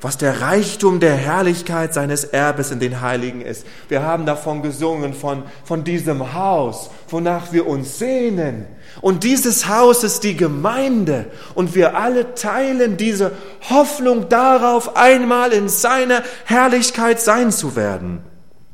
was 0.00 0.16
der 0.16 0.40
Reichtum 0.40 0.98
der 1.00 1.14
Herrlichkeit 1.14 1.92
seines 1.92 2.24
Erbes 2.24 2.70
in 2.70 2.80
den 2.80 3.00
Heiligen 3.00 3.42
ist. 3.42 3.66
Wir 3.88 4.02
haben 4.02 4.24
davon 4.26 4.62
gesungen, 4.62 5.12
von, 5.12 5.42
von 5.64 5.84
diesem 5.84 6.32
Haus, 6.34 6.90
wonach 7.08 7.52
wir 7.52 7.66
uns 7.66 7.98
sehnen. 7.98 8.66
Und 9.02 9.24
dieses 9.24 9.68
Haus 9.68 10.02
ist 10.02 10.24
die 10.24 10.36
Gemeinde. 10.36 11.26
Und 11.54 11.74
wir 11.74 11.96
alle 11.96 12.34
teilen 12.34 12.96
diese 12.96 13.32
Hoffnung 13.68 14.28
darauf, 14.28 14.96
einmal 14.96 15.52
in 15.52 15.68
seiner 15.68 16.22
Herrlichkeit 16.44 17.20
sein 17.20 17.52
zu 17.52 17.76
werden. 17.76 18.29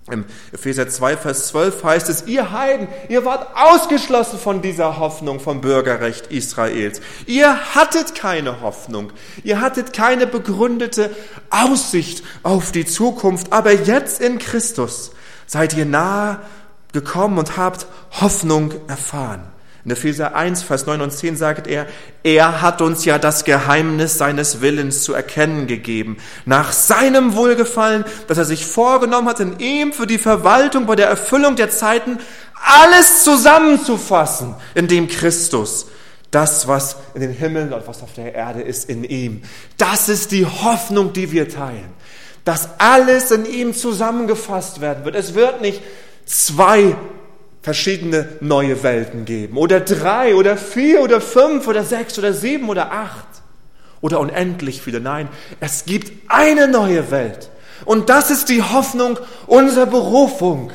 Im 0.08 0.24
Epheser 0.52 0.88
2, 0.88 1.16
Vers 1.16 1.48
12 1.48 1.82
heißt 1.82 2.08
es, 2.08 2.26
ihr 2.28 2.52
Heiden, 2.52 2.86
ihr 3.08 3.24
wart 3.24 3.48
ausgeschlossen 3.56 4.38
von 4.38 4.62
dieser 4.62 4.98
Hoffnung 4.98 5.40
vom 5.40 5.60
Bürgerrecht 5.60 6.28
Israels. 6.28 7.00
Ihr 7.26 7.74
hattet 7.74 8.14
keine 8.14 8.60
Hoffnung. 8.60 9.12
Ihr 9.42 9.60
hattet 9.60 9.92
keine 9.92 10.28
begründete 10.28 11.10
Aussicht 11.50 12.22
auf 12.44 12.70
die 12.70 12.84
Zukunft. 12.84 13.52
Aber 13.52 13.72
jetzt 13.72 14.20
in 14.20 14.38
Christus 14.38 15.10
seid 15.46 15.74
ihr 15.74 15.86
nahe 15.86 16.40
gekommen 16.92 17.38
und 17.38 17.56
habt 17.56 17.86
Hoffnung 18.20 18.74
erfahren. 18.86 19.55
In 19.86 19.92
Epheser 19.92 20.34
1, 20.34 20.64
Vers 20.64 20.84
9 20.86 21.00
und 21.00 21.12
10 21.12 21.36
sagt 21.36 21.68
er, 21.68 21.86
er 22.24 22.60
hat 22.60 22.82
uns 22.82 23.04
ja 23.04 23.20
das 23.20 23.44
Geheimnis 23.44 24.18
seines 24.18 24.60
Willens 24.60 25.04
zu 25.04 25.14
erkennen 25.14 25.68
gegeben, 25.68 26.16
nach 26.44 26.72
seinem 26.72 27.36
Wohlgefallen, 27.36 28.04
dass 28.26 28.36
er 28.36 28.44
sich 28.44 28.66
vorgenommen 28.66 29.28
hat, 29.28 29.38
in 29.38 29.60
ihm 29.60 29.92
für 29.92 30.08
die 30.08 30.18
Verwaltung 30.18 30.86
bei 30.86 30.96
der 30.96 31.06
Erfüllung 31.06 31.54
der 31.54 31.70
Zeiten 31.70 32.18
alles 32.64 33.22
zusammenzufassen, 33.22 34.56
in 34.74 34.88
dem 34.88 35.06
Christus 35.06 35.86
das, 36.32 36.66
was 36.66 36.96
in 37.14 37.20
den 37.20 37.30
Himmeln 37.30 37.72
und 37.72 37.86
was 37.86 38.02
auf 38.02 38.12
der 38.14 38.34
Erde 38.34 38.62
ist, 38.62 38.90
in 38.90 39.04
ihm. 39.04 39.42
Das 39.78 40.08
ist 40.08 40.32
die 40.32 40.46
Hoffnung, 40.46 41.12
die 41.12 41.30
wir 41.30 41.48
teilen. 41.48 41.92
Dass 42.44 42.70
alles 42.78 43.30
in 43.30 43.46
ihm 43.46 43.72
zusammengefasst 43.72 44.80
werden 44.80 45.04
wird. 45.04 45.14
Es 45.14 45.36
wird 45.36 45.62
nicht 45.62 45.80
zwei 46.24 46.96
verschiedene 47.66 48.28
neue 48.38 48.84
Welten 48.84 49.24
geben. 49.24 49.56
Oder 49.56 49.80
drei 49.80 50.36
oder 50.36 50.56
vier 50.56 51.02
oder 51.02 51.20
fünf 51.20 51.66
oder 51.66 51.82
sechs 51.82 52.16
oder 52.16 52.32
sieben 52.32 52.68
oder 52.68 52.92
acht. 52.92 53.26
Oder 54.00 54.20
unendlich 54.20 54.80
viele. 54.80 55.00
Nein, 55.00 55.28
es 55.58 55.84
gibt 55.84 56.12
eine 56.28 56.68
neue 56.68 57.10
Welt. 57.10 57.50
Und 57.84 58.08
das 58.08 58.30
ist 58.30 58.50
die 58.50 58.62
Hoffnung 58.62 59.18
unserer 59.48 59.86
Berufung, 59.86 60.70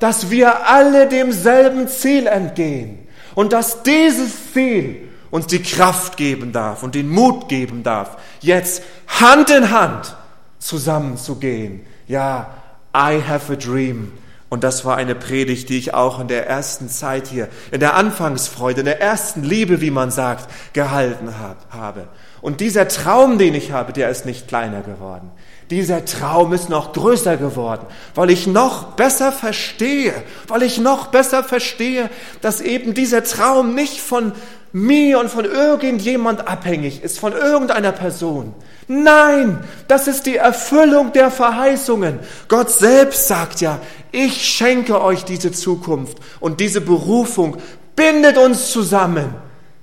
dass 0.00 0.30
wir 0.30 0.66
alle 0.66 1.06
demselben 1.06 1.86
Ziel 1.86 2.26
entgehen. 2.26 3.06
Und 3.36 3.52
dass 3.52 3.84
dieses 3.84 4.52
Ziel 4.52 4.96
uns 5.30 5.46
die 5.46 5.62
Kraft 5.62 6.16
geben 6.16 6.50
darf 6.50 6.82
und 6.82 6.96
den 6.96 7.08
Mut 7.08 7.48
geben 7.48 7.84
darf, 7.84 8.16
jetzt 8.40 8.82
Hand 9.06 9.48
in 9.50 9.70
Hand 9.70 10.16
zusammenzugehen. 10.58 11.82
Ja, 12.08 12.50
I 12.92 13.22
have 13.24 13.52
a 13.52 13.54
dream. 13.54 14.10
Und 14.52 14.64
das 14.64 14.84
war 14.84 14.98
eine 14.98 15.14
Predigt, 15.14 15.70
die 15.70 15.78
ich 15.78 15.94
auch 15.94 16.20
in 16.20 16.28
der 16.28 16.46
ersten 16.46 16.90
Zeit 16.90 17.26
hier, 17.26 17.48
in 17.70 17.80
der 17.80 17.94
Anfangsfreude, 17.94 18.80
in 18.80 18.84
der 18.84 19.00
ersten 19.00 19.42
Liebe, 19.42 19.80
wie 19.80 19.90
man 19.90 20.10
sagt, 20.10 20.46
gehalten 20.74 21.32
habe. 21.70 22.06
Und 22.42 22.60
dieser 22.60 22.88
Traum, 22.88 23.38
den 23.38 23.54
ich 23.54 23.70
habe, 23.70 23.92
der 23.92 24.10
ist 24.10 24.26
nicht 24.26 24.48
kleiner 24.48 24.82
geworden. 24.82 25.30
dieser 25.70 26.04
Traum 26.04 26.52
ist 26.52 26.68
noch 26.68 26.92
größer 26.92 27.38
geworden, 27.38 27.86
weil 28.14 28.28
ich 28.30 28.46
noch 28.46 28.92
besser 28.96 29.32
verstehe, 29.32 30.12
weil 30.48 30.64
ich 30.64 30.78
noch 30.78 31.06
besser 31.06 31.44
verstehe, 31.44 32.10
dass 32.42 32.60
eben 32.60 32.92
dieser 32.92 33.24
Traum 33.24 33.74
nicht 33.74 34.00
von 34.00 34.32
mir 34.72 35.18
und 35.20 35.30
von 35.30 35.44
irgendjemand 35.44 36.48
abhängig 36.48 37.02
ist, 37.02 37.18
von 37.18 37.32
irgendeiner 37.32 37.92
Person. 37.92 38.54
Nein, 38.88 39.60
das 39.86 40.08
ist 40.08 40.26
die 40.26 40.36
Erfüllung 40.36 41.12
der 41.12 41.30
Verheißungen. 41.30 42.18
Gott 42.48 42.70
selbst 42.70 43.28
sagt 43.28 43.60
ja, 43.60 43.80
ich 44.10 44.44
schenke 44.44 45.00
euch 45.00 45.24
diese 45.24 45.52
Zukunft 45.52 46.18
und 46.40 46.60
diese 46.60 46.80
Berufung 46.80 47.56
bindet 47.94 48.36
uns 48.36 48.72
zusammen. 48.72 49.34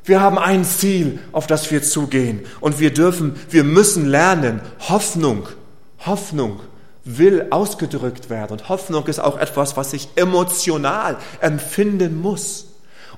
Wir 0.10 0.22
haben 0.22 0.40
ein 0.40 0.66
Ziel, 0.66 1.20
auf 1.34 1.46
das 1.46 1.70
wir 1.70 1.84
zugehen 1.84 2.44
und 2.62 2.80
wir 2.80 2.92
dürfen, 2.92 3.36
wir 3.52 3.64
müssen 3.64 4.08
lernen, 4.08 4.60
Hoffnung, 4.90 5.48
Hoffnung 6.04 6.62
will 7.06 7.46
ausgedrückt 7.52 8.32
werden 8.32 8.54
und 8.54 8.70
Hoffnung 8.70 9.06
ist 9.06 9.20
auch 9.20 9.38
etwas, 9.38 9.78
was 9.78 9.94
ich 9.94 10.10
emotional 10.16 11.18
empfinden 11.42 12.20
muss. 12.20 12.66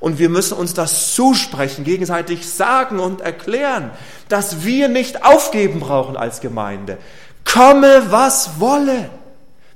Und 0.01 0.19
wir 0.19 0.27
müssen 0.27 0.57
uns 0.57 0.73
das 0.73 1.15
zusprechen, 1.15 1.85
gegenseitig 1.85 2.49
sagen 2.49 2.99
und 2.99 3.21
erklären, 3.21 3.91
dass 4.27 4.65
wir 4.65 4.89
nicht 4.89 5.23
aufgeben 5.23 5.79
brauchen 5.79 6.17
als 6.17 6.41
Gemeinde. 6.41 6.97
Komme, 7.45 8.07
was 8.09 8.59
wolle. 8.59 9.09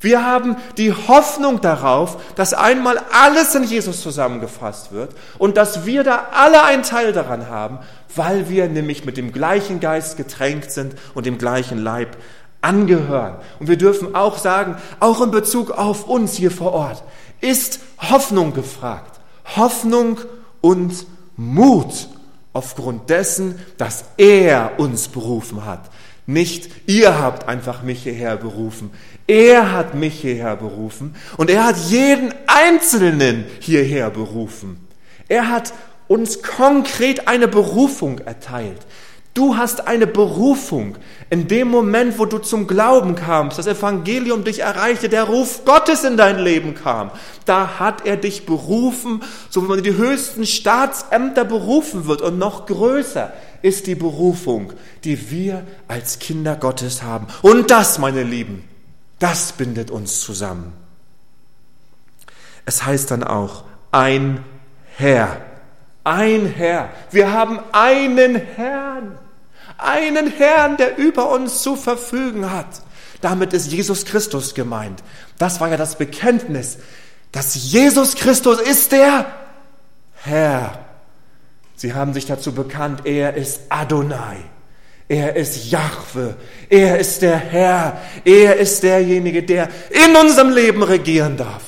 Wir 0.06 0.24
haben 0.24 0.58
die 0.78 0.94
Hoffnung 0.94 1.62
darauf, 1.62 2.18
dass 2.36 2.54
einmal 2.54 3.00
alles 3.12 3.56
in 3.56 3.64
Jesus 3.64 4.04
zusammengefasst 4.04 4.92
wird 4.92 5.16
und 5.40 5.58
dass 5.58 5.88
wir 5.88 6.04
da 6.04 6.28
alle 6.32 6.64
einen 6.64 6.84
Teil 6.84 7.12
daran 7.12 7.50
haben, 7.50 7.80
weil 8.16 8.48
wir 8.48 8.70
nämlich 8.70 9.04
mit 9.04 9.18
dem 9.18 9.32
gleichen 9.32 9.80
Geist 9.80 10.16
getränkt 10.16 10.70
sind 10.70 10.94
und 11.16 11.26
dem 11.26 11.40
gleichen 11.40 11.80
Leib 11.80 12.18
angehören. 12.62 13.38
Und 13.60 13.68
wir 13.68 13.78
dürfen 13.78 14.14
auch 14.14 14.38
sagen, 14.38 14.78
auch 15.00 15.22
in 15.22 15.32
Bezug 15.32 15.72
auf 15.72 16.08
uns 16.08 16.36
hier 16.36 16.52
vor 16.52 16.74
Ort, 16.74 17.04
ist 17.42 17.80
Hoffnung 17.98 18.54
gefragt. 18.54 19.20
Hoffnung 19.56 20.20
und 20.62 21.08
Mut 21.36 22.10
aufgrund 22.54 23.10
dessen, 23.10 23.60
dass 23.80 24.06
er 24.18 24.74
uns 24.78 25.08
berufen 25.08 25.66
hat. 25.66 25.90
Nicht 26.28 26.70
ihr 26.88 27.20
habt 27.20 27.48
einfach 27.48 27.84
mich 27.84 28.04
hierher 28.04 28.38
berufen. 28.38 28.92
Er 29.28 29.72
hat 29.72 29.96
mich 29.96 30.22
hierher 30.22 30.56
berufen 30.56 31.16
und 31.38 31.50
er 31.50 31.66
hat 31.66 31.78
jeden 31.90 32.34
Einzelnen 32.46 33.46
hierher 33.60 34.12
berufen. 34.12 34.86
Er 35.28 35.50
hat 35.50 35.74
uns 36.08 36.44
konkret 36.44 37.28
eine 37.28 37.48
Berufung 37.48 38.20
erteilt. 38.20 38.86
Du 39.34 39.58
hast 39.58 39.86
eine 39.88 40.08
Berufung. 40.08 40.96
In 41.30 41.50
dem 41.50 41.68
Moment, 41.68 42.18
wo 42.20 42.26
du 42.26 42.38
zum 42.38 42.68
Glauben 42.68 43.16
kamst, 43.16 43.58
das 43.58 43.68
Evangelium 43.68 44.46
dich 44.46 44.60
erreichte, 44.60 45.10
der 45.10 45.24
Ruf 45.24 45.66
Gottes 45.66 46.06
in 46.06 46.16
dein 46.16 46.40
Leben 46.40 46.74
kam, 46.74 47.12
da 47.44 47.80
hat 47.80 48.06
er 48.06 48.16
dich 48.16 48.46
berufen, 48.46 49.24
so 49.50 49.62
wie 49.64 49.68
man 49.68 49.80
in 49.80 49.84
die 49.84 49.98
höchsten 49.98 50.46
Staatsämter 50.46 51.44
berufen 51.44 52.06
wird. 52.08 52.22
Und 52.22 52.38
noch 52.38 52.66
größer 52.66 53.34
ist 53.62 53.88
die 53.88 53.96
Berufung, 53.96 54.72
die 55.04 55.32
wir 55.32 55.66
als 55.90 56.20
Kinder 56.20 56.56
Gottes 56.56 57.04
haben. 57.04 57.28
Und 57.42 57.72
das, 57.72 58.00
meine 58.00 58.24
Lieben, 58.24 58.64
das 59.26 59.54
bindet 59.54 59.90
uns 59.90 60.22
zusammen. 60.22 60.72
Es 62.64 62.86
heißt 62.86 63.10
dann 63.10 63.24
auch, 63.24 63.64
ein 63.92 64.46
Herr. 64.98 65.42
Ein 66.04 66.46
Herr. 66.46 66.90
Wir 67.10 67.32
haben 67.32 67.60
einen 67.72 68.36
Herrn. 68.36 69.18
Einen 69.80 70.28
Herrn, 70.28 70.78
der 70.78 71.00
über 71.00 71.32
uns 71.32 71.64
zu 71.64 71.76
verfügen 71.76 72.52
hat. 72.52 72.68
Damit 73.22 73.54
ist 73.54 73.72
Jesus 73.72 74.06
Christus 74.06 74.54
gemeint. 74.54 75.02
Das 75.40 75.60
war 75.60 75.70
ja 75.70 75.78
das 75.78 75.98
Bekenntnis, 75.98 76.78
dass 77.32 77.56
Jesus 77.56 78.14
Christus 78.14 78.62
ist 78.62 78.92
der 78.92 79.26
Herr. 80.22 80.86
Sie 81.76 81.96
haben 81.96 82.14
sich 82.14 82.28
dazu 82.28 82.54
bekannt, 82.54 83.08
er 83.08 83.34
ist 83.34 83.62
Adonai. 83.70 84.38
Er 85.08 85.36
ist 85.36 85.72
Jahwe. 85.72 86.36
Er 86.70 86.98
ist 87.00 87.22
der 87.22 87.38
Herr. 87.38 88.02
Er 88.24 88.58
ist 88.58 88.82
derjenige, 88.82 89.44
der 89.44 89.70
in 89.92 90.16
unserem 90.16 90.52
Leben 90.52 90.82
regieren 90.82 91.38
darf. 91.38 91.64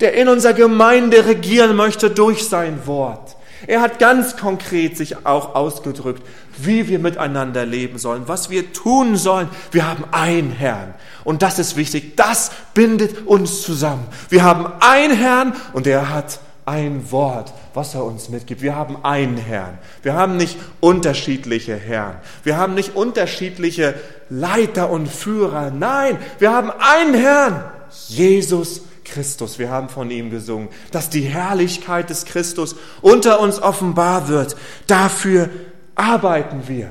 Der 0.00 0.14
in 0.14 0.28
unserer 0.28 0.52
Gemeinde 0.52 1.26
regieren 1.26 1.74
möchte 1.74 2.10
durch 2.10 2.46
sein 2.48 2.86
Wort. 2.86 3.36
Er 3.66 3.80
hat 3.80 3.98
ganz 3.98 4.36
konkret 4.36 4.96
sich 4.96 5.26
auch 5.26 5.54
ausgedrückt, 5.54 6.22
wie 6.58 6.88
wir 6.88 6.98
miteinander 6.98 7.66
leben 7.66 7.98
sollen, 7.98 8.24
was 8.26 8.50
wir 8.50 8.72
tun 8.72 9.16
sollen. 9.16 9.48
Wir 9.72 9.88
haben 9.88 10.04
einen 10.12 10.52
Herrn. 10.52 10.94
Und 11.24 11.42
das 11.42 11.58
ist 11.58 11.76
wichtig. 11.76 12.16
Das 12.16 12.50
bindet 12.74 13.26
uns 13.26 13.62
zusammen. 13.62 14.06
Wir 14.28 14.44
haben 14.44 14.66
einen 14.80 15.16
Herrn 15.16 15.54
und 15.72 15.86
er 15.86 16.10
hat 16.10 16.38
ein 16.66 17.10
Wort, 17.10 17.52
was 17.76 17.94
er 17.94 18.04
uns 18.04 18.28
mitgibt. 18.30 18.62
Wir 18.62 18.74
haben 18.74 19.04
einen 19.04 19.36
Herrn. 19.36 19.78
Wir 20.02 20.14
haben 20.14 20.36
nicht 20.36 20.58
unterschiedliche 20.80 21.76
Herren. 21.76 22.16
Wir 22.42 22.56
haben 22.56 22.74
nicht 22.74 22.96
unterschiedliche 22.96 23.94
Leiter 24.30 24.90
und 24.90 25.08
Führer. 25.08 25.70
Nein, 25.70 26.18
wir 26.38 26.52
haben 26.52 26.70
einen 26.70 27.14
Herrn. 27.14 27.64
Jesus 28.08 28.82
Christus. 29.04 29.58
Wir 29.58 29.70
haben 29.70 29.88
von 29.88 30.10
ihm 30.10 30.30
gesungen, 30.30 30.68
dass 30.90 31.10
die 31.10 31.22
Herrlichkeit 31.22 32.10
des 32.10 32.24
Christus 32.24 32.76
unter 33.02 33.40
uns 33.40 33.60
offenbar 33.60 34.28
wird. 34.28 34.56
Dafür 34.86 35.48
arbeiten 35.94 36.62
wir. 36.66 36.90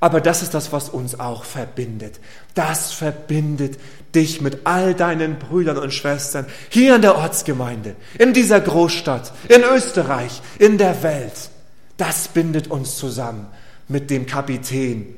Aber 0.00 0.20
das 0.20 0.42
ist 0.42 0.54
das, 0.54 0.72
was 0.72 0.88
uns 0.88 1.18
auch 1.18 1.44
verbindet. 1.44 2.20
Das 2.54 2.92
verbindet 2.92 3.78
dich 4.14 4.40
mit 4.40 4.60
all 4.64 4.94
deinen 4.94 5.38
Brüdern 5.38 5.76
und 5.76 5.92
Schwestern 5.92 6.46
hier 6.68 6.96
in 6.96 7.02
der 7.02 7.16
Ortsgemeinde, 7.16 7.96
in 8.18 8.32
dieser 8.32 8.60
Großstadt, 8.60 9.32
in 9.48 9.62
Österreich, 9.62 10.42
in 10.58 10.78
der 10.78 11.02
Welt. 11.02 11.50
Das 11.96 12.28
bindet 12.28 12.68
uns 12.68 12.96
zusammen 12.96 13.46
mit 13.88 14.10
dem 14.10 14.26
Kapitän, 14.26 15.14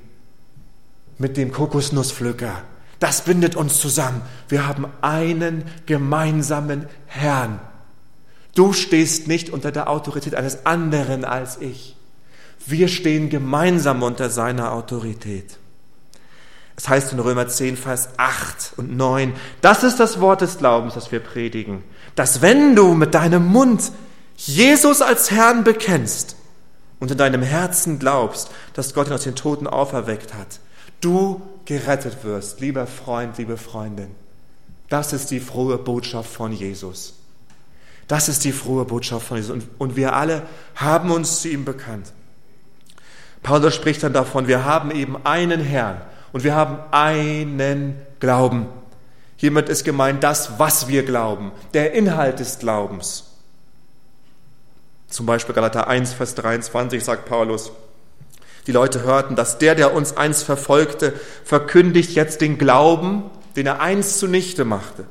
mit 1.19 1.37
dem 1.37 1.53
Kokosnusspflücker, 1.53 2.63
das 3.01 3.23
bindet 3.23 3.57
uns 3.57 3.81
zusammen. 3.81 4.21
Wir 4.49 4.69
haben 4.69 4.87
einen 5.01 5.65
gemeinsamen 5.87 6.87
Herrn. 7.07 7.59
Du 8.55 8.75
stehst 8.75 9.27
nicht 9.27 9.51
unter 9.51 9.73
der 9.73 9.89
Autorität 9.89 10.35
eines 10.35 10.67
anderen 10.67 11.25
als 11.25 11.61
ich. 11.61 11.97
Wir 12.67 12.89
stehen 12.89 13.31
gemeinsam 13.31 14.03
unter 14.03 14.29
seiner 14.29 14.73
Autorität. 14.73 15.60
Es 16.81 16.89
heißt 16.89 17.13
in 17.13 17.21
Römer 17.21 17.47
10, 17.47 17.77
Vers 17.77 18.09
8 18.17 18.73
und 18.79 18.97
9, 18.97 19.35
das 19.61 19.85
ist 19.85 20.01
das 20.01 20.19
Wort 20.19 20.41
des 20.41 20.57
Glaubens, 20.57 20.95
das 20.95 21.13
wir 21.13 21.21
predigen, 21.21 21.85
dass 22.15 22.41
wenn 22.41 22.75
du 22.75 22.95
mit 22.95 23.13
deinem 23.13 23.49
Mund 23.49 23.93
Jesus 24.39 25.03
als 25.03 25.31
Herrn 25.31 25.63
bekennst 25.63 26.37
und 26.99 27.11
in 27.11 27.19
deinem 27.19 27.43
Herzen 27.43 27.99
glaubst, 27.99 28.51
dass 28.73 28.95
Gott 28.95 29.09
ihn 29.09 29.13
aus 29.13 29.25
den 29.25 29.35
Toten 29.35 29.67
auferweckt 29.67 30.33
hat, 30.33 30.61
du 31.03 31.43
gerettet 31.67 32.25
wirst, 32.25 32.61
lieber 32.61 32.87
Freund, 32.87 33.37
liebe 33.37 33.59
Freundin. 33.59 34.13
Das 34.89 35.13
ist 35.13 35.31
die 35.31 35.41
frohe 35.41 35.77
Botschaft 35.77 36.33
von 36.33 36.51
Jesus. 36.51 37.13
Das 38.09 38.31
ist 38.31 38.43
die 38.45 38.53
frohe 38.53 38.87
Botschaft 38.87 39.27
von 39.27 39.37
Jesus. 39.37 39.53
Und, 39.53 39.65
und 39.77 39.97
wir 39.97 40.15
alle 40.15 40.45
haben 40.77 41.11
uns 41.11 41.43
zu 41.43 41.51
ihm 41.51 41.67
bekannt. 41.67 42.11
Paulus 43.43 43.75
spricht 43.75 44.03
dann 44.03 44.15
davon, 44.15 44.49
wir 44.49 44.65
haben 44.65 44.91
eben 44.91 45.19
einen 45.27 45.61
Herrn 45.61 46.01
und 46.33 46.45
wir 46.45 46.55
haben 46.55 46.79
einen 46.91 48.01
Glauben. 48.21 48.67
Hiermit 49.37 49.69
ist 49.69 49.85
gemeint 49.85 50.23
das, 50.23 50.59
was 50.59 50.89
wir 50.89 51.05
glauben, 51.05 51.53
der 51.73 51.93
Inhalt 51.93 52.41
des 52.41 52.59
Glaubens. 52.59 53.25
Zum 55.09 55.27
Beispiel 55.27 55.55
Galater 55.55 55.89
1, 55.89 56.13
Vers 56.13 56.35
23 56.35 57.03
sagt 57.03 57.27
Paulus, 57.27 57.73
die 58.67 58.73
Leute 58.73 59.03
hörten, 59.03 59.37
dass 59.37 59.59
der, 59.59 59.75
der 59.75 59.95
uns 59.95 60.17
einst 60.17 60.45
verfolgte, 60.45 61.15
verkündigt 61.45 62.15
jetzt 62.15 62.41
den 62.41 62.59
Glauben, 62.59 63.25
den 63.57 63.67
er 63.67 63.81
einst 63.81 64.19
zunichte 64.19 64.65
machte. 64.65 65.07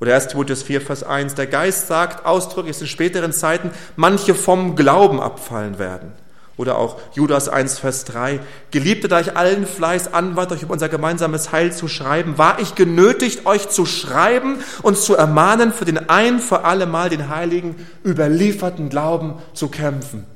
Oder 0.00 0.14
1 0.14 0.28
Timotheus 0.28 0.62
4, 0.62 0.80
Vers 0.80 1.02
1, 1.02 1.34
der 1.34 1.46
Geist 1.46 1.86
sagt 1.86 2.24
ausdrücklich, 2.24 2.74
dass 2.76 2.82
in 2.82 2.88
späteren 2.88 3.32
Zeiten 3.32 3.70
manche 3.96 4.34
vom 4.34 4.74
Glauben 4.74 5.20
abfallen 5.20 5.78
werden. 5.78 6.12
Oder 6.56 6.76
auch 6.78 6.98
Judas 7.14 7.48
1, 7.48 7.78
Vers 7.78 8.04
3, 8.04 8.40
Geliebte, 8.70 9.08
da 9.08 9.20
ich 9.20 9.36
allen 9.36 9.66
Fleiß 9.66 10.12
anwandte, 10.12 10.54
euch 10.54 10.62
über 10.62 10.74
unser 10.74 10.88
gemeinsames 10.90 11.50
Heil 11.50 11.72
zu 11.72 11.88
schreiben, 11.88 12.36
war 12.36 12.58
ich 12.60 12.74
genötigt, 12.74 13.46
euch 13.46 13.70
zu 13.70 13.86
schreiben 13.86 14.58
und 14.82 14.98
zu 14.98 15.14
ermahnen, 15.14 15.72
für 15.72 15.86
den 15.86 16.10
ein 16.10 16.40
für 16.40 16.64
alle 16.64 16.86
Mal 16.86 17.08
den 17.08 17.30
Heiligen 17.30 17.76
überlieferten 18.04 18.90
Glauben 18.90 19.36
zu 19.54 19.68
kämpfen. 19.68 20.26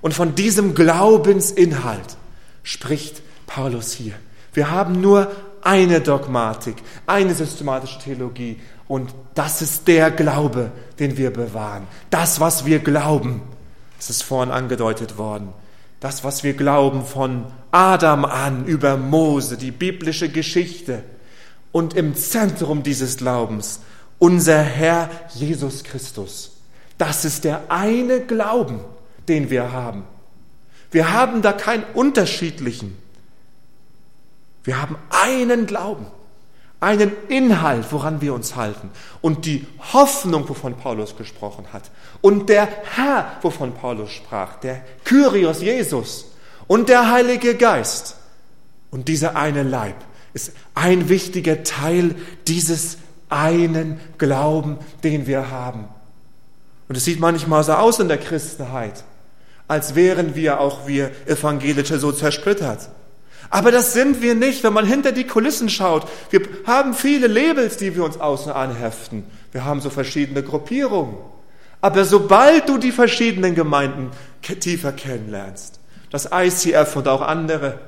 Und 0.00 0.14
von 0.14 0.34
diesem 0.34 0.74
Glaubensinhalt 0.74 2.16
spricht 2.62 3.22
Paulus 3.46 3.92
hier. 3.92 4.14
Wir 4.52 4.70
haben 4.70 5.00
nur 5.00 5.30
eine 5.62 6.00
Dogmatik, 6.00 6.76
eine 7.06 7.34
systematische 7.34 8.00
Theologie 8.00 8.58
und 8.88 9.14
das 9.34 9.62
ist 9.62 9.86
der 9.86 10.10
Glaube, 10.10 10.72
den 10.98 11.16
wir 11.16 11.32
bewahren. 11.32 11.86
Das, 12.10 12.40
was 12.40 12.64
wir 12.64 12.80
glauben, 12.80 13.42
das 14.00 14.08
ist 14.08 14.22
vorhin 14.22 14.50
angedeutet 14.50 15.18
worden. 15.18 15.52
Das, 16.00 16.24
was 16.24 16.42
wir 16.42 16.54
glauben 16.54 17.04
von 17.04 17.44
Adam 17.70 18.24
an 18.24 18.64
über 18.64 18.96
Mose, 18.96 19.58
die 19.58 19.72
biblische 19.72 20.30
Geschichte 20.30 21.02
und 21.70 21.92
im 21.92 22.14
Zentrum 22.14 22.82
dieses 22.82 23.18
Glaubens 23.18 23.80
unser 24.18 24.62
Herr 24.62 25.10
Jesus 25.34 25.84
Christus. 25.84 26.56
Das 26.96 27.26
ist 27.26 27.44
der 27.44 27.70
eine 27.70 28.20
Glauben, 28.20 28.80
den 29.28 29.50
wir 29.50 29.70
haben. 29.70 30.04
Wir 30.90 31.12
haben 31.12 31.42
da 31.42 31.52
keinen 31.52 31.84
unterschiedlichen. 31.92 32.96
Wir 34.64 34.80
haben 34.80 34.96
einen 35.10 35.66
Glauben, 35.66 36.06
einen 36.80 37.12
Inhalt, 37.28 37.86
woran 37.90 38.20
wir 38.20 38.34
uns 38.34 38.56
halten. 38.56 38.90
Und 39.20 39.44
die 39.44 39.66
Hoffnung, 39.92 40.48
wovon 40.48 40.74
Paulus 40.76 41.16
gesprochen 41.16 41.66
hat. 41.72 41.90
Und 42.22 42.48
der 42.48 42.68
Herr, 42.96 43.36
wovon 43.42 43.74
Paulus 43.74 44.10
sprach, 44.10 44.56
der 44.56 44.82
Kyrios 45.04 45.60
Jesus 45.60 46.26
und 46.66 46.88
der 46.88 47.10
Heilige 47.10 47.54
Geist. 47.54 48.16
Und 48.90 49.08
dieser 49.08 49.36
eine 49.36 49.62
Leib 49.62 49.96
ist 50.32 50.52
ein 50.74 51.08
wichtiger 51.08 51.62
Teil 51.62 52.14
dieses 52.48 52.98
einen 53.28 54.00
Glauben, 54.18 54.78
den 55.04 55.26
wir 55.26 55.50
haben. 55.50 55.88
Und 56.88 56.96
es 56.96 57.04
sieht 57.04 57.20
manchmal 57.20 57.62
so 57.62 57.72
aus 57.74 58.00
in 58.00 58.08
der 58.08 58.18
Christenheit, 58.18 59.04
als 59.68 59.94
wären 59.94 60.34
wir 60.34 60.60
auch 60.60 60.88
wir 60.88 61.12
Evangelische 61.26 61.98
so 62.00 62.10
zersplittert. 62.10 62.88
Aber 63.50 63.72
das 63.72 63.92
sind 63.92 64.22
wir 64.22 64.36
nicht, 64.36 64.62
wenn 64.62 64.72
man 64.72 64.86
hinter 64.86 65.10
die 65.10 65.26
Kulissen 65.26 65.68
schaut. 65.68 66.06
Wir 66.30 66.42
haben 66.66 66.94
viele 66.94 67.26
Labels, 67.26 67.76
die 67.76 67.96
wir 67.96 68.04
uns 68.04 68.18
außen 68.18 68.52
anheften. 68.52 69.24
Wir 69.50 69.64
haben 69.64 69.80
so 69.80 69.90
verschiedene 69.90 70.44
Gruppierungen. 70.44 71.16
Aber 71.80 72.04
sobald 72.04 72.68
du 72.68 72.78
die 72.78 72.92
verschiedenen 72.92 73.56
Gemeinden 73.56 74.10
tiefer 74.42 74.92
kennenlernst, 74.92 75.80
das 76.10 76.30
ICF 76.32 76.94
und 76.94 77.08
auch 77.08 77.22
andere 77.22 77.80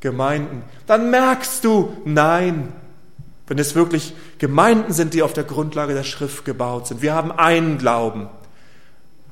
Gemeinden, 0.00 0.62
dann 0.86 1.10
merkst 1.10 1.64
du, 1.64 1.96
nein, 2.04 2.72
wenn 3.48 3.58
es 3.58 3.74
wirklich 3.74 4.14
Gemeinden 4.38 4.92
sind, 4.92 5.14
die 5.14 5.22
auf 5.22 5.32
der 5.32 5.44
Grundlage 5.44 5.94
der 5.94 6.04
Schrift 6.04 6.44
gebaut 6.44 6.86
sind. 6.86 7.02
Wir 7.02 7.14
haben 7.14 7.32
einen 7.32 7.78
Glauben. 7.78 8.28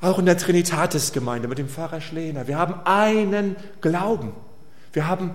Auch 0.01 0.19
in 0.19 0.25
der 0.25 0.37
Trinitatis-Gemeinde 0.37 1.47
mit 1.47 1.59
dem 1.59 1.69
Pfarrer 1.69 2.01
Schlehner. 2.01 2.47
Wir 2.47 2.57
haben 2.57 2.75
einen 2.85 3.55
Glauben. 3.79 4.33
Wir 4.91 5.07
haben 5.07 5.31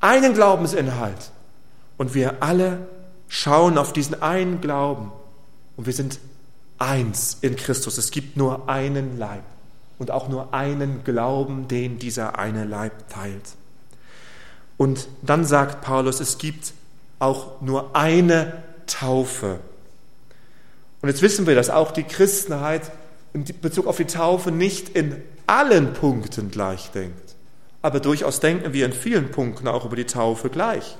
einen 0.00 0.34
Glaubensinhalt. 0.34 1.30
Und 1.96 2.14
wir 2.14 2.42
alle 2.42 2.88
schauen 3.28 3.78
auf 3.78 3.92
diesen 3.92 4.20
einen 4.22 4.60
Glauben. 4.60 5.12
Und 5.76 5.86
wir 5.86 5.92
sind 5.92 6.18
eins 6.78 7.38
in 7.40 7.56
Christus. 7.56 7.98
Es 7.98 8.10
gibt 8.10 8.36
nur 8.36 8.68
einen 8.68 9.18
Leib. 9.18 9.44
Und 9.98 10.10
auch 10.10 10.28
nur 10.28 10.54
einen 10.54 11.04
Glauben, 11.04 11.68
den 11.68 11.98
dieser 11.98 12.38
eine 12.38 12.64
Leib 12.64 13.08
teilt. 13.10 13.54
Und 14.78 15.08
dann 15.20 15.44
sagt 15.44 15.82
Paulus, 15.82 16.20
es 16.20 16.38
gibt 16.38 16.72
auch 17.18 17.60
nur 17.60 17.94
eine 17.94 18.62
Taufe. 18.86 19.60
Und 21.02 21.08
jetzt 21.08 21.20
wissen 21.20 21.46
wir, 21.46 21.54
dass 21.54 21.68
auch 21.68 21.90
die 21.90 22.04
Christenheit 22.04 22.90
in 23.32 23.44
Bezug 23.60 23.86
auf 23.86 23.98
die 23.98 24.06
Taufe 24.06 24.50
nicht 24.50 24.88
in 24.90 25.22
allen 25.46 25.92
Punkten 25.92 26.50
gleich 26.50 26.90
denkt. 26.92 27.29
Aber 27.82 28.00
durchaus 28.00 28.40
denken 28.40 28.72
wir 28.72 28.86
in 28.86 28.92
vielen 28.92 29.30
Punkten 29.30 29.68
auch 29.68 29.84
über 29.84 29.96
die 29.96 30.06
Taufe 30.06 30.50
gleich. 30.50 30.96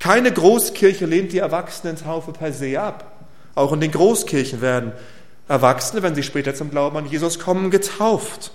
Keine 0.00 0.32
Großkirche 0.32 1.06
lehnt 1.06 1.32
die 1.32 1.38
Erwachsenentaufe 1.38 2.32
per 2.32 2.52
se 2.52 2.80
ab. 2.80 3.26
Auch 3.54 3.72
in 3.72 3.80
den 3.80 3.92
Großkirchen 3.92 4.60
werden 4.60 4.92
Erwachsene, 5.48 6.02
wenn 6.02 6.14
sie 6.14 6.22
später 6.22 6.54
zum 6.54 6.70
Glauben 6.70 6.96
an 6.96 7.06
Jesus 7.06 7.38
kommen, 7.38 7.70
getauft. 7.70 8.52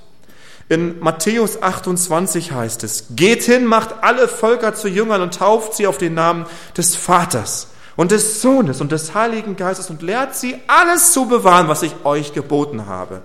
In 0.70 1.00
Matthäus 1.00 1.62
28 1.62 2.52
heißt 2.52 2.84
es, 2.84 3.06
geht 3.12 3.44
hin, 3.44 3.66
macht 3.66 4.04
alle 4.04 4.28
Völker 4.28 4.76
zu 4.76 4.88
Jüngern 4.88 5.22
und 5.22 5.36
tauft 5.36 5.76
sie 5.76 5.88
auf 5.88 5.98
den 5.98 6.14
Namen 6.14 6.46
des 6.78 6.96
Vaters 6.96 7.70
und 7.96 8.12
des 8.12 8.42
Sohnes 8.42 8.80
und 8.80 8.92
des 8.92 9.14
Heiligen 9.16 9.56
Geistes 9.56 9.90
und 9.90 10.02
lehrt 10.02 10.36
sie 10.36 10.56
alles 10.68 11.12
zu 11.12 11.28
bewahren, 11.28 11.68
was 11.68 11.82
ich 11.82 11.94
euch 12.06 12.34
geboten 12.34 12.86
habe. 12.86 13.22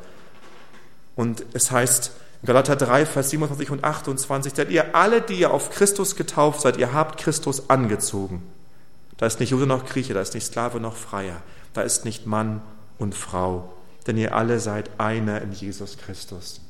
Und 1.17 1.45
es 1.53 1.71
heißt 1.71 2.13
Galater 2.45 2.77
3, 2.77 3.07
Vers 3.07 3.31
27 3.31 3.71
und 3.71 3.85
28, 3.85 4.53
denn 4.53 4.71
ihr 4.71 4.95
alle, 4.95 5.23
die 5.23 5.35
ihr 5.35 5.53
auf 5.53 5.71
Christus 5.71 6.15
getauft 6.15 6.61
seid, 6.61 6.77
ihr 6.77 6.93
habt 6.93 7.19
Christus 7.19 7.71
angezogen. 7.71 8.43
Da 9.17 9.27
ist 9.27 9.41
nicht 9.41 9.51
Jude 9.51 9.67
noch 9.67 9.87
Grieche, 9.87 10.13
da 10.15 10.21
ist 10.21 10.35
nicht 10.35 10.47
Sklave 10.47 10.81
noch 10.81 10.97
Freier, 10.97 11.41
da 11.73 11.83
ist 11.83 12.05
nicht 12.05 12.27
Mann 12.27 12.61
und 12.99 13.15
Frau, 13.15 13.73
denn 14.07 14.19
ihr 14.19 14.35
alle 14.35 14.61
seid 14.61 14.91
einer 14.99 15.41
in 15.41 15.53
Jesus 15.53 15.97
Christus. 15.97 16.61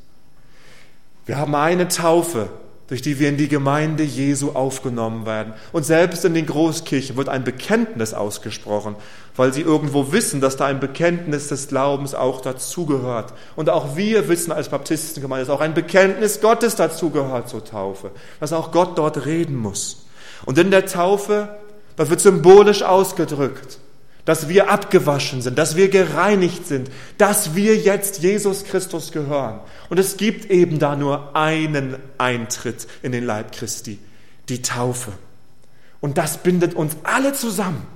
Wir 1.27 1.39
haben 1.39 1.55
eine 1.55 1.89
Taufe, 1.89 2.51
durch 2.89 3.01
die 3.01 3.19
wir 3.19 3.29
in 3.29 3.37
die 3.37 3.49
Gemeinde 3.49 4.03
Jesu 4.03 4.51
aufgenommen 4.51 5.25
werden. 5.25 5.55
Und 5.73 5.85
selbst 5.85 6.25
in 6.25 6.35
den 6.35 6.47
Großkirchen 6.47 7.17
wird 7.17 7.29
ein 7.29 7.45
Bekenntnis 7.45 8.13
ausgesprochen, 8.13 8.97
weil 9.37 9.53
sie 9.53 9.63
irgendwo 9.63 10.13
wissen, 10.13 10.41
dass 10.41 10.57
da 10.57 10.67
ein 10.67 10.81
Bekenntnis 10.81 11.49
des 11.49 11.69
Glaubens 11.69 12.15
auch 12.15 12.41
dazugehört. 12.41 13.33
Und 13.57 13.71
auch 13.71 13.97
wir 13.97 14.29
wissen 14.29 14.53
als 14.53 14.69
Baptistengemeinde, 14.69 15.47
dass 15.47 15.55
auch 15.55 15.63
ein 15.63 15.75
Bekenntnis 15.75 16.41
Gottes 16.41 16.77
dazugehört 16.77 17.49
zur 17.49 17.65
Taufe, 17.65 18.11
dass 18.41 18.53
auch 18.53 18.71
Gott 18.71 18.99
dort 18.99 19.25
reden 19.25 19.57
muss. 19.57 20.05
Und 20.45 20.59
in 20.59 20.71
der 20.71 20.87
Taufe, 20.87 21.49
da 21.97 22.11
wird 22.11 22.21
symbolisch 22.21 22.83
ausgedrückt, 22.83 23.79
dass 24.25 24.49
wir 24.49 24.71
abgewaschen 24.71 25.43
sind, 25.43 25.59
dass 25.59 25.77
wir 25.77 25.89
gereinigt 25.89 26.67
sind, 26.67 26.91
dass 27.19 27.55
wir 27.55 27.77
jetzt 27.77 28.23
Jesus 28.23 28.65
Christus 28.65 29.13
gehören. 29.13 29.61
Und 29.91 29.99
es 29.99 30.17
gibt 30.17 30.51
eben 30.51 30.79
da 30.79 30.97
nur 30.97 31.37
einen 31.37 31.97
Eintritt 32.19 32.87
in 33.03 33.13
den 33.13 33.25
Leib 33.25 33.53
Christi, 33.53 33.99
die 34.49 34.63
Taufe. 34.63 35.13
Und 36.01 36.19
das 36.19 36.39
bindet 36.39 36.75
uns 36.75 36.97
alle 37.03 37.33
zusammen. 37.33 37.87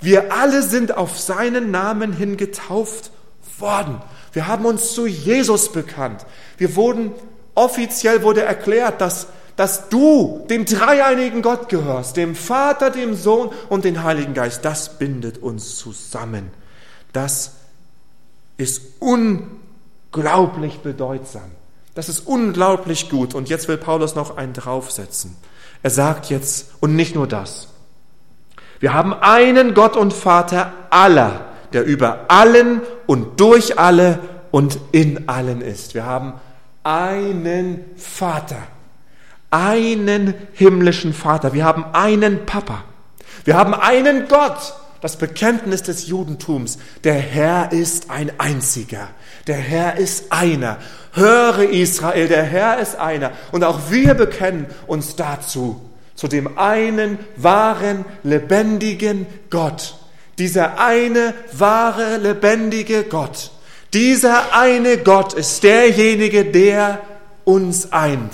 Wir 0.00 0.32
alle 0.32 0.62
sind 0.62 0.96
auf 0.96 1.18
seinen 1.18 1.70
Namen 1.70 2.12
hin 2.12 2.36
getauft 2.36 3.10
worden. 3.58 4.00
Wir 4.32 4.46
haben 4.46 4.66
uns 4.66 4.92
zu 4.92 5.06
Jesus 5.06 5.72
bekannt. 5.72 6.26
Wir 6.58 6.76
wurden, 6.76 7.12
offiziell 7.54 8.22
wurde 8.22 8.42
erklärt, 8.42 9.00
dass 9.00 9.28
dass 9.56 9.88
du 9.88 10.44
dem 10.50 10.66
dreieinigen 10.66 11.40
Gott 11.42 11.68
gehörst, 11.68 12.16
dem 12.16 12.34
Vater, 12.34 12.90
dem 12.90 13.14
Sohn 13.14 13.50
und 13.70 13.84
dem 13.84 14.02
Heiligen 14.02 14.34
Geist. 14.34 14.64
Das 14.64 14.98
bindet 14.98 15.38
uns 15.38 15.76
zusammen. 15.76 16.50
Das 17.12 17.52
ist 18.58 18.82
unglaublich 19.00 20.80
bedeutsam. 20.80 21.50
Das 21.94 22.10
ist 22.10 22.26
unglaublich 22.26 23.08
gut. 23.08 23.34
Und 23.34 23.48
jetzt 23.48 23.68
will 23.68 23.78
Paulus 23.78 24.14
noch 24.14 24.36
einen 24.36 24.52
draufsetzen. 24.52 25.34
Er 25.82 25.90
sagt 25.90 26.28
jetzt, 26.28 26.72
und 26.80 26.94
nicht 26.94 27.14
nur 27.14 27.26
das. 27.26 27.68
Wir 28.78 28.92
haben 28.92 29.14
einen 29.14 29.72
Gott 29.72 29.96
und 29.96 30.12
Vater 30.12 30.72
aller, 30.90 31.46
der 31.72 31.84
über 31.84 32.26
allen 32.28 32.82
und 33.06 33.40
durch 33.40 33.78
alle 33.78 34.18
und 34.50 34.78
in 34.92 35.30
allen 35.30 35.62
ist. 35.62 35.94
Wir 35.94 36.04
haben 36.04 36.34
einen 36.82 37.84
Vater 37.96 38.58
einen 39.56 40.34
himmlischen 40.52 41.14
Vater, 41.14 41.52
wir 41.54 41.64
haben 41.64 41.84
einen 41.92 42.44
Papa, 42.46 42.84
wir 43.44 43.56
haben 43.56 43.74
einen 43.74 44.28
Gott. 44.28 44.74
Das 45.02 45.16
Bekenntnis 45.16 45.82
des 45.82 46.08
Judentums, 46.08 46.78
der 47.04 47.14
Herr 47.14 47.70
ist 47.70 48.10
ein 48.10 48.32
einziger, 48.38 49.08
der 49.46 49.56
Herr 49.56 49.98
ist 49.98 50.32
einer. 50.32 50.78
Höre 51.12 51.70
Israel, 51.70 52.28
der 52.28 52.42
Herr 52.42 52.78
ist 52.78 52.96
einer. 52.96 53.32
Und 53.52 53.62
auch 53.62 53.90
wir 53.90 54.14
bekennen 54.14 54.66
uns 54.86 55.14
dazu, 55.14 55.80
zu 56.14 56.28
dem 56.28 56.58
einen 56.58 57.18
wahren, 57.36 58.04
lebendigen 58.22 59.26
Gott. 59.50 59.96
Dieser 60.38 60.80
eine 60.80 61.34
wahre, 61.52 62.16
lebendige 62.16 63.04
Gott. 63.04 63.50
Dieser 63.94 64.54
eine 64.54 64.98
Gott 64.98 65.34
ist 65.34 65.62
derjenige, 65.62 66.44
der 66.44 67.00
uns 67.44 67.92
eint. 67.92 68.32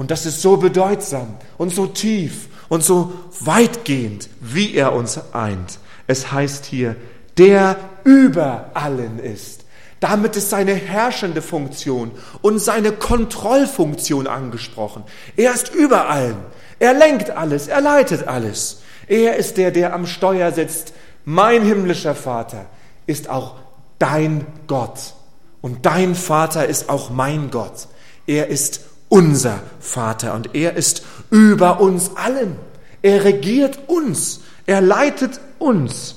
Und 0.00 0.10
das 0.10 0.24
ist 0.24 0.40
so 0.40 0.56
bedeutsam 0.56 1.34
und 1.58 1.74
so 1.74 1.84
tief 1.84 2.48
und 2.70 2.82
so 2.82 3.12
weitgehend, 3.40 4.30
wie 4.40 4.74
er 4.74 4.94
uns 4.94 5.20
eint. 5.34 5.78
Es 6.06 6.32
heißt 6.32 6.64
hier, 6.64 6.96
der 7.36 7.76
über 8.02 8.70
allen 8.72 9.18
ist. 9.18 9.66
Damit 10.00 10.36
ist 10.36 10.48
seine 10.48 10.72
herrschende 10.72 11.42
Funktion 11.42 12.12
und 12.40 12.60
seine 12.60 12.92
Kontrollfunktion 12.92 14.26
angesprochen. 14.26 15.04
Er 15.36 15.52
ist 15.52 15.74
über 15.74 16.08
allen. 16.08 16.38
Er 16.78 16.94
lenkt 16.94 17.28
alles, 17.28 17.68
er 17.68 17.82
leitet 17.82 18.26
alles. 18.26 18.80
Er 19.06 19.36
ist 19.36 19.58
der, 19.58 19.70
der 19.70 19.92
am 19.92 20.06
Steuer 20.06 20.50
sitzt. 20.52 20.94
Mein 21.26 21.62
himmlischer 21.62 22.14
Vater 22.14 22.64
ist 23.06 23.28
auch 23.28 23.56
dein 23.98 24.46
Gott. 24.66 25.12
Und 25.60 25.84
dein 25.84 26.14
Vater 26.14 26.64
ist 26.64 26.88
auch 26.88 27.10
mein 27.10 27.50
Gott. 27.50 27.86
Er 28.26 28.46
ist 28.46 28.80
unser 29.10 29.60
Vater 29.80 30.32
und 30.32 30.54
er 30.54 30.76
ist 30.76 31.02
über 31.30 31.80
uns 31.80 32.16
allen. 32.16 32.56
Er 33.02 33.24
regiert 33.24 33.78
uns, 33.88 34.40
er 34.64 34.80
leitet 34.80 35.40
uns 35.58 36.14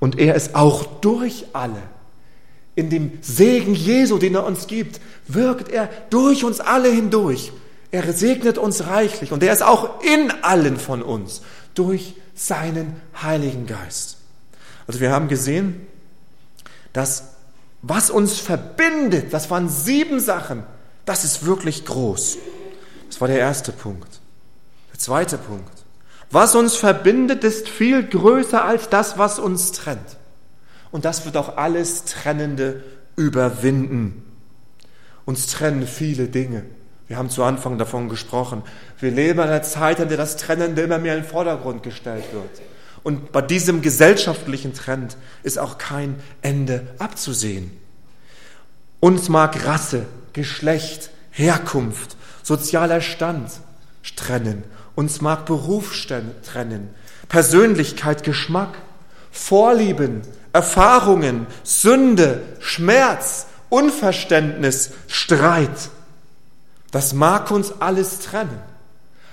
und 0.00 0.18
er 0.18 0.34
ist 0.34 0.54
auch 0.54 0.84
durch 1.00 1.46
alle. 1.54 1.82
In 2.74 2.90
dem 2.90 3.18
Segen 3.22 3.74
Jesu, 3.74 4.18
den 4.18 4.34
er 4.34 4.44
uns 4.44 4.66
gibt, 4.66 5.00
wirkt 5.28 5.70
er 5.70 5.88
durch 6.10 6.44
uns 6.44 6.60
alle 6.60 6.90
hindurch. 6.90 7.52
Er 7.90 8.12
segnet 8.12 8.58
uns 8.58 8.86
reichlich 8.86 9.32
und 9.32 9.42
er 9.42 9.52
ist 9.52 9.62
auch 9.62 10.02
in 10.02 10.30
allen 10.42 10.78
von 10.78 11.02
uns 11.02 11.42
durch 11.74 12.14
seinen 12.34 12.96
Heiligen 13.22 13.66
Geist. 13.66 14.16
Also 14.86 15.00
wir 15.00 15.12
haben 15.12 15.28
gesehen, 15.28 15.86
dass 16.92 17.24
was 17.82 18.10
uns 18.10 18.38
verbindet, 18.38 19.32
das 19.32 19.50
waren 19.50 19.68
sieben 19.68 20.18
Sachen, 20.18 20.64
das 21.04 21.24
ist 21.24 21.44
wirklich 21.44 21.84
groß. 21.84 22.38
Das 23.08 23.20
war 23.20 23.28
der 23.28 23.38
erste 23.38 23.72
Punkt. 23.72 24.20
Der 24.92 24.98
zweite 24.98 25.38
Punkt. 25.38 25.72
Was 26.30 26.54
uns 26.54 26.76
verbindet, 26.76 27.44
ist 27.44 27.68
viel 27.68 28.02
größer 28.02 28.64
als 28.64 28.88
das, 28.88 29.18
was 29.18 29.38
uns 29.38 29.72
trennt. 29.72 30.16
Und 30.90 31.04
das 31.04 31.24
wird 31.24 31.36
auch 31.36 31.56
alles 31.56 32.04
Trennende 32.04 32.82
überwinden. 33.16 34.22
Uns 35.24 35.46
trennen 35.46 35.86
viele 35.86 36.28
Dinge. 36.28 36.64
Wir 37.08 37.18
haben 37.18 37.28
zu 37.28 37.44
Anfang 37.44 37.76
davon 37.76 38.08
gesprochen. 38.08 38.62
Wir 38.98 39.10
leben 39.10 39.40
in 39.40 39.48
einer 39.48 39.62
Zeit, 39.62 40.00
in 40.00 40.08
der 40.08 40.16
das 40.16 40.36
Trennende 40.36 40.82
immer 40.82 40.98
mehr 40.98 41.16
in 41.16 41.22
den 41.22 41.28
Vordergrund 41.28 41.82
gestellt 41.82 42.24
wird. 42.32 42.62
Und 43.02 43.32
bei 43.32 43.42
diesem 43.42 43.82
gesellschaftlichen 43.82 44.72
Trend 44.74 45.16
ist 45.42 45.58
auch 45.58 45.76
kein 45.76 46.16
Ende 46.40 46.86
abzusehen. 46.98 47.70
Uns 49.00 49.28
mag 49.28 49.66
Rasse, 49.66 50.06
Geschlecht, 50.32 51.10
Herkunft, 51.30 52.16
sozialer 52.42 53.00
Stand 53.00 53.50
trennen. 54.16 54.64
Uns 54.94 55.20
mag 55.20 55.46
Beruf 55.46 55.92
trennen, 56.44 56.90
Persönlichkeit, 57.28 58.24
Geschmack, 58.24 58.74
Vorlieben, 59.30 60.22
Erfahrungen, 60.52 61.46
Sünde, 61.62 62.42
Schmerz, 62.60 63.46
Unverständnis, 63.70 64.90
Streit. 65.08 65.90
Das 66.90 67.14
mag 67.14 67.50
uns 67.50 67.72
alles 67.80 68.18
trennen. 68.18 68.60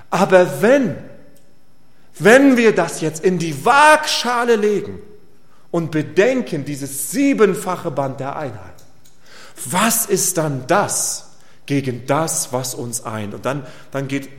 Aber 0.09 0.61
wenn, 0.61 0.95
wenn 2.17 2.55
wir 2.55 2.73
das 2.73 3.01
jetzt 3.01 3.23
in 3.23 3.37
die 3.37 3.65
Waagschale 3.65 4.55
legen 4.55 4.99
und 5.71 5.91
bedenken 5.91 6.63
dieses 6.63 7.11
siebenfache 7.11 7.91
Band 7.91 8.21
der 8.21 8.37
Einheit, 8.37 8.78
was 9.65 10.05
ist 10.05 10.37
dann 10.37 10.65
das 10.67 11.29
gegen 11.65 12.05
das, 12.05 12.53
was 12.53 12.75
uns 12.75 13.03
eint? 13.03 13.33
Und 13.33 13.45
dann, 13.45 13.65
dann 13.91 14.07
geht 14.07 14.29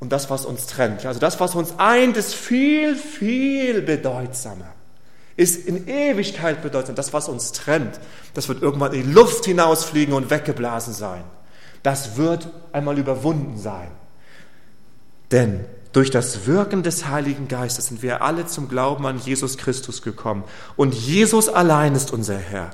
um 0.00 0.08
das, 0.08 0.30
was 0.30 0.44
uns 0.44 0.66
trennt. 0.66 1.06
Also 1.06 1.20
das, 1.20 1.40
was 1.40 1.54
uns 1.54 1.74
eint, 1.78 2.16
ist 2.16 2.34
viel, 2.34 2.96
viel 2.96 3.82
bedeutsamer 3.82 4.74
ist 5.36 5.66
in 5.66 5.88
Ewigkeit 5.88 6.62
bedeutsam. 6.62 6.94
Das, 6.94 7.12
was 7.12 7.28
uns 7.28 7.52
trennt, 7.52 7.98
das 8.34 8.48
wird 8.48 8.62
irgendwann 8.62 8.92
in 8.92 9.02
die 9.02 9.12
Luft 9.12 9.44
hinausfliegen 9.44 10.14
und 10.14 10.30
weggeblasen 10.30 10.94
sein. 10.94 11.24
Das 11.82 12.16
wird 12.16 12.48
einmal 12.72 12.98
überwunden 12.98 13.58
sein. 13.58 13.90
Denn 15.32 15.64
durch 15.92 16.10
das 16.10 16.46
Wirken 16.46 16.82
des 16.82 17.06
Heiligen 17.06 17.48
Geistes 17.48 17.86
sind 17.86 18.02
wir 18.02 18.22
alle 18.22 18.46
zum 18.46 18.68
Glauben 18.68 19.06
an 19.06 19.18
Jesus 19.18 19.58
Christus 19.58 20.02
gekommen. 20.02 20.44
Und 20.76 20.94
Jesus 20.94 21.48
allein 21.48 21.94
ist 21.94 22.12
unser 22.12 22.36
Herr. 22.36 22.70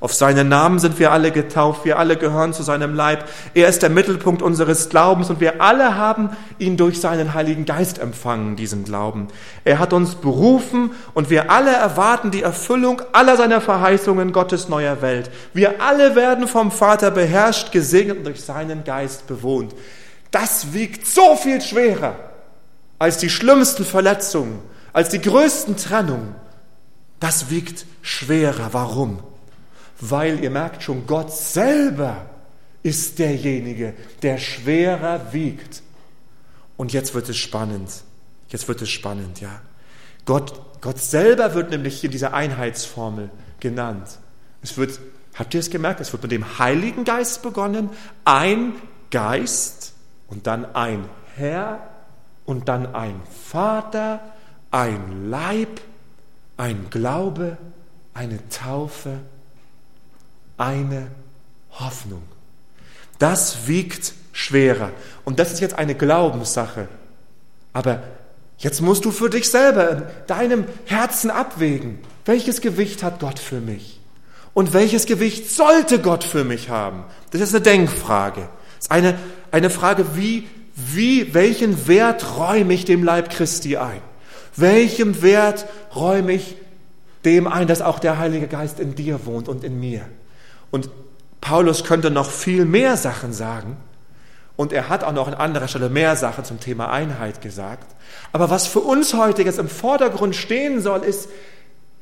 Auf 0.00 0.12
seinen 0.12 0.48
Namen 0.48 0.78
sind 0.78 0.98
wir 0.98 1.12
alle 1.12 1.30
getauft, 1.30 1.84
wir 1.84 1.98
alle 1.98 2.16
gehören 2.16 2.52
zu 2.52 2.62
seinem 2.62 2.94
Leib. 2.94 3.28
Er 3.54 3.68
ist 3.68 3.82
der 3.82 3.90
Mittelpunkt 3.90 4.42
unseres 4.42 4.88
Glaubens 4.88 5.30
und 5.30 5.40
wir 5.40 5.62
alle 5.62 5.96
haben 5.96 6.30
ihn 6.58 6.76
durch 6.76 7.00
seinen 7.00 7.34
Heiligen 7.34 7.64
Geist 7.64 7.98
empfangen, 7.98 8.56
diesen 8.56 8.84
Glauben. 8.84 9.28
Er 9.64 9.78
hat 9.78 9.92
uns 9.92 10.16
berufen 10.16 10.90
und 11.14 11.30
wir 11.30 11.50
alle 11.50 11.72
erwarten 11.72 12.30
die 12.30 12.42
Erfüllung 12.42 13.02
aller 13.12 13.36
seiner 13.36 13.60
Verheißungen 13.60 14.32
Gottes 14.32 14.68
neuer 14.68 15.00
Welt. 15.00 15.30
Wir 15.52 15.80
alle 15.80 16.16
werden 16.16 16.48
vom 16.48 16.70
Vater 16.70 17.10
beherrscht, 17.10 17.72
gesegnet 17.72 18.18
und 18.18 18.24
durch 18.24 18.42
seinen 18.42 18.84
Geist 18.84 19.26
bewohnt. 19.26 19.74
Das 20.30 20.72
wiegt 20.72 21.06
so 21.06 21.36
viel 21.36 21.60
schwerer 21.60 22.16
als 22.98 23.18
die 23.18 23.30
schlimmsten 23.30 23.84
Verletzungen, 23.84 24.58
als 24.92 25.08
die 25.10 25.20
größten 25.20 25.76
Trennungen. 25.76 26.34
Das 27.20 27.50
wiegt 27.50 27.86
schwerer. 28.02 28.70
Warum? 28.72 29.18
Weil 30.00 30.42
ihr 30.42 30.50
merkt 30.50 30.82
schon, 30.82 31.06
Gott 31.06 31.32
selber 31.32 32.26
ist 32.82 33.18
derjenige, 33.18 33.94
der 34.22 34.38
schwerer 34.38 35.32
wiegt. 35.32 35.82
Und 36.76 36.92
jetzt 36.92 37.14
wird 37.14 37.28
es 37.28 37.36
spannend. 37.36 37.90
Jetzt 38.48 38.68
wird 38.68 38.82
es 38.82 38.90
spannend, 38.90 39.40
ja. 39.40 39.60
Gott, 40.26 40.60
Gott 40.80 40.98
selber 40.98 41.54
wird 41.54 41.70
nämlich 41.70 42.00
hier 42.00 42.10
diese 42.10 42.34
Einheitsformel 42.34 43.30
genannt. 43.60 44.18
Es 44.62 44.76
wird, 44.76 44.98
habt 45.34 45.54
ihr 45.54 45.60
es 45.60 45.70
gemerkt? 45.70 46.00
Es 46.00 46.12
wird 46.12 46.22
mit 46.22 46.32
dem 46.32 46.58
Heiligen 46.58 47.04
Geist 47.04 47.42
begonnen. 47.42 47.90
Ein 48.24 48.74
Geist 49.10 49.94
und 50.28 50.46
dann 50.46 50.74
ein 50.74 51.08
Herr 51.36 51.88
und 52.44 52.68
dann 52.68 52.94
ein 52.94 53.20
Vater, 53.48 54.20
ein 54.70 55.30
Leib, 55.30 55.80
ein 56.56 56.88
Glaube, 56.90 57.56
eine 58.12 58.46
Taufe 58.48 59.20
eine 60.56 61.08
Hoffnung. 61.70 62.22
Das 63.18 63.66
wiegt 63.66 64.14
schwerer. 64.32 64.90
Und 65.24 65.38
das 65.38 65.52
ist 65.52 65.60
jetzt 65.60 65.78
eine 65.78 65.94
Glaubenssache. 65.94 66.88
Aber 67.72 68.02
jetzt 68.58 68.80
musst 68.80 69.04
du 69.04 69.10
für 69.10 69.30
dich 69.30 69.48
selber 69.48 69.90
in 69.90 70.02
deinem 70.26 70.64
Herzen 70.86 71.30
abwägen, 71.30 71.98
welches 72.24 72.60
Gewicht 72.60 73.02
hat 73.02 73.20
Gott 73.20 73.38
für 73.38 73.60
mich? 73.60 74.00
Und 74.54 74.72
welches 74.72 75.06
Gewicht 75.06 75.50
sollte 75.50 75.98
Gott 75.98 76.22
für 76.24 76.44
mich 76.44 76.68
haben? 76.68 77.04
Das 77.32 77.40
ist 77.40 77.54
eine 77.54 77.62
Denkfrage. 77.62 78.48
Das 78.76 78.86
ist 78.86 78.90
eine, 78.90 79.18
eine 79.50 79.68
Frage, 79.68 80.14
wie, 80.14 80.46
wie, 80.76 81.34
welchen 81.34 81.88
Wert 81.88 82.38
räume 82.38 82.72
ich 82.72 82.84
dem 82.84 83.02
Leib 83.02 83.30
Christi 83.30 83.76
ein? 83.76 84.00
Welchem 84.56 85.22
Wert 85.22 85.66
räume 85.94 86.32
ich 86.32 86.56
dem 87.24 87.48
ein, 87.48 87.66
dass 87.66 87.82
auch 87.82 87.98
der 87.98 88.18
Heilige 88.18 88.46
Geist 88.46 88.78
in 88.78 88.94
dir 88.94 89.26
wohnt 89.26 89.48
und 89.48 89.64
in 89.64 89.80
mir? 89.80 90.02
Und 90.74 90.90
Paulus 91.40 91.84
könnte 91.84 92.10
noch 92.10 92.28
viel 92.28 92.64
mehr 92.64 92.96
Sachen 92.96 93.32
sagen. 93.32 93.76
Und 94.56 94.72
er 94.72 94.88
hat 94.88 95.04
auch 95.04 95.12
noch 95.12 95.28
an 95.28 95.34
anderer 95.34 95.68
Stelle 95.68 95.88
mehr 95.88 96.16
Sachen 96.16 96.44
zum 96.44 96.58
Thema 96.58 96.90
Einheit 96.90 97.40
gesagt. 97.40 97.94
Aber 98.32 98.50
was 98.50 98.66
für 98.66 98.80
uns 98.80 99.14
heute 99.14 99.44
jetzt 99.44 99.60
im 99.60 99.68
Vordergrund 99.68 100.34
stehen 100.34 100.82
soll, 100.82 101.04
ist, 101.04 101.28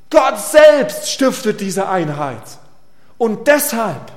Gott 0.08 0.40
selbst 0.40 1.10
stiftet 1.10 1.60
diese 1.60 1.86
Einheit. 1.86 2.40
Und 3.18 3.46
deshalb, 3.46 4.10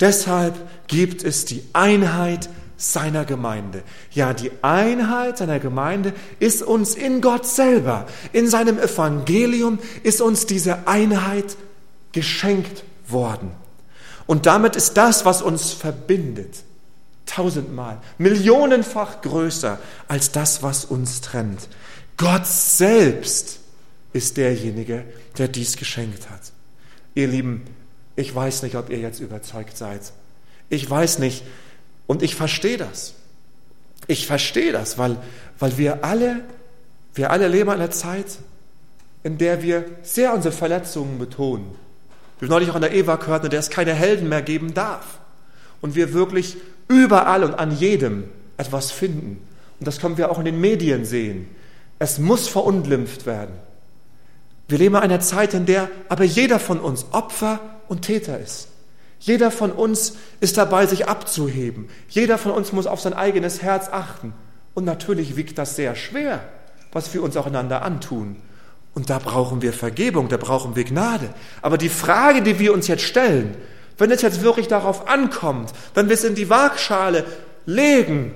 deshalb 0.00 0.56
gibt 0.88 1.22
es 1.22 1.44
die 1.44 1.62
Einheit 1.72 2.48
seiner 2.76 3.24
Gemeinde. 3.24 3.84
Ja, 4.10 4.34
die 4.34 4.50
Einheit 4.62 5.38
seiner 5.38 5.60
Gemeinde 5.60 6.14
ist 6.40 6.64
uns 6.64 6.96
in 6.96 7.20
Gott 7.20 7.46
selber, 7.46 8.06
in 8.32 8.48
seinem 8.48 8.80
Evangelium 8.80 9.78
ist 10.02 10.20
uns 10.20 10.46
diese 10.46 10.88
Einheit 10.88 11.56
geschenkt 12.10 12.82
worden. 13.06 13.52
Und 14.30 14.46
damit 14.46 14.76
ist 14.76 14.96
das, 14.96 15.24
was 15.24 15.42
uns 15.42 15.72
verbindet, 15.72 16.62
tausendmal, 17.26 17.98
millionenfach 18.16 19.22
größer 19.22 19.80
als 20.06 20.30
das, 20.30 20.62
was 20.62 20.84
uns 20.84 21.20
trennt. 21.20 21.66
Gott 22.16 22.46
selbst 22.46 23.58
ist 24.12 24.36
derjenige, 24.36 25.04
der 25.36 25.48
dies 25.48 25.76
geschenkt 25.76 26.30
hat. 26.30 26.52
Ihr 27.16 27.26
Lieben, 27.26 27.64
ich 28.14 28.32
weiß 28.32 28.62
nicht, 28.62 28.76
ob 28.76 28.88
ihr 28.90 29.00
jetzt 29.00 29.18
überzeugt 29.18 29.76
seid. 29.76 30.12
Ich 30.68 30.88
weiß 30.88 31.18
nicht. 31.18 31.42
Und 32.06 32.22
ich 32.22 32.36
verstehe 32.36 32.76
das. 32.76 33.14
Ich 34.06 34.28
verstehe 34.28 34.70
das, 34.70 34.96
weil, 34.96 35.16
weil 35.58 35.76
wir 35.76 36.04
alle, 36.04 36.42
wir 37.14 37.32
alle 37.32 37.48
leben 37.48 37.70
in 37.70 37.80
einer 37.80 37.90
Zeit, 37.90 38.38
in 39.24 39.38
der 39.38 39.64
wir 39.64 39.86
sehr 40.04 40.32
unsere 40.32 40.54
Verletzungen 40.54 41.18
betonen 41.18 41.74
wir 42.40 42.48
neulich 42.48 42.70
auch 42.70 42.74
an 42.74 42.82
der 42.82 42.94
Eva 42.94 43.16
gehört, 43.16 43.44
in 43.44 43.50
der 43.50 43.60
es 43.60 43.70
keine 43.70 43.94
Helden 43.94 44.28
mehr 44.28 44.42
geben 44.42 44.74
darf. 44.74 45.18
Und 45.80 45.94
wir 45.94 46.12
wirklich 46.12 46.56
überall 46.88 47.44
und 47.44 47.54
an 47.54 47.76
jedem 47.76 48.24
etwas 48.56 48.90
finden. 48.90 49.46
Und 49.78 49.86
das 49.86 50.00
können 50.00 50.18
wir 50.18 50.30
auch 50.30 50.38
in 50.38 50.44
den 50.44 50.60
Medien 50.60 51.04
sehen. 51.04 51.48
Es 51.98 52.18
muss 52.18 52.48
verunglimpft 52.48 53.26
werden. 53.26 53.54
Wir 54.68 54.78
leben 54.78 54.94
in 54.94 55.02
einer 55.02 55.20
Zeit, 55.20 55.54
in 55.54 55.66
der 55.66 55.90
aber 56.08 56.24
jeder 56.24 56.58
von 56.58 56.80
uns 56.80 57.06
Opfer 57.12 57.60
und 57.88 58.02
Täter 58.02 58.38
ist. 58.38 58.68
Jeder 59.18 59.50
von 59.50 59.72
uns 59.72 60.14
ist 60.40 60.56
dabei, 60.56 60.86
sich 60.86 61.08
abzuheben. 61.08 61.88
Jeder 62.08 62.38
von 62.38 62.52
uns 62.52 62.72
muss 62.72 62.86
auf 62.86 63.00
sein 63.00 63.12
eigenes 63.12 63.62
Herz 63.62 63.88
achten. 63.90 64.32
Und 64.72 64.84
natürlich 64.84 65.36
wiegt 65.36 65.58
das 65.58 65.76
sehr 65.76 65.94
schwer, 65.94 66.40
was 66.92 67.12
wir 67.12 67.22
uns 67.22 67.36
auch 67.36 67.46
einander 67.46 67.82
antun. 67.82 68.36
Und 68.94 69.10
da 69.10 69.18
brauchen 69.18 69.62
wir 69.62 69.72
Vergebung, 69.72 70.28
da 70.28 70.36
brauchen 70.36 70.74
wir 70.76 70.84
Gnade. 70.84 71.32
Aber 71.62 71.78
die 71.78 71.88
Frage, 71.88 72.42
die 72.42 72.58
wir 72.58 72.72
uns 72.72 72.88
jetzt 72.88 73.04
stellen, 73.04 73.56
wenn 73.98 74.10
es 74.10 74.22
jetzt 74.22 74.42
wirklich 74.42 74.66
darauf 74.66 75.08
ankommt, 75.08 75.72
wenn 75.94 76.08
wir 76.08 76.14
es 76.14 76.24
in 76.24 76.34
die 76.34 76.50
Waagschale 76.50 77.24
legen, 77.66 78.34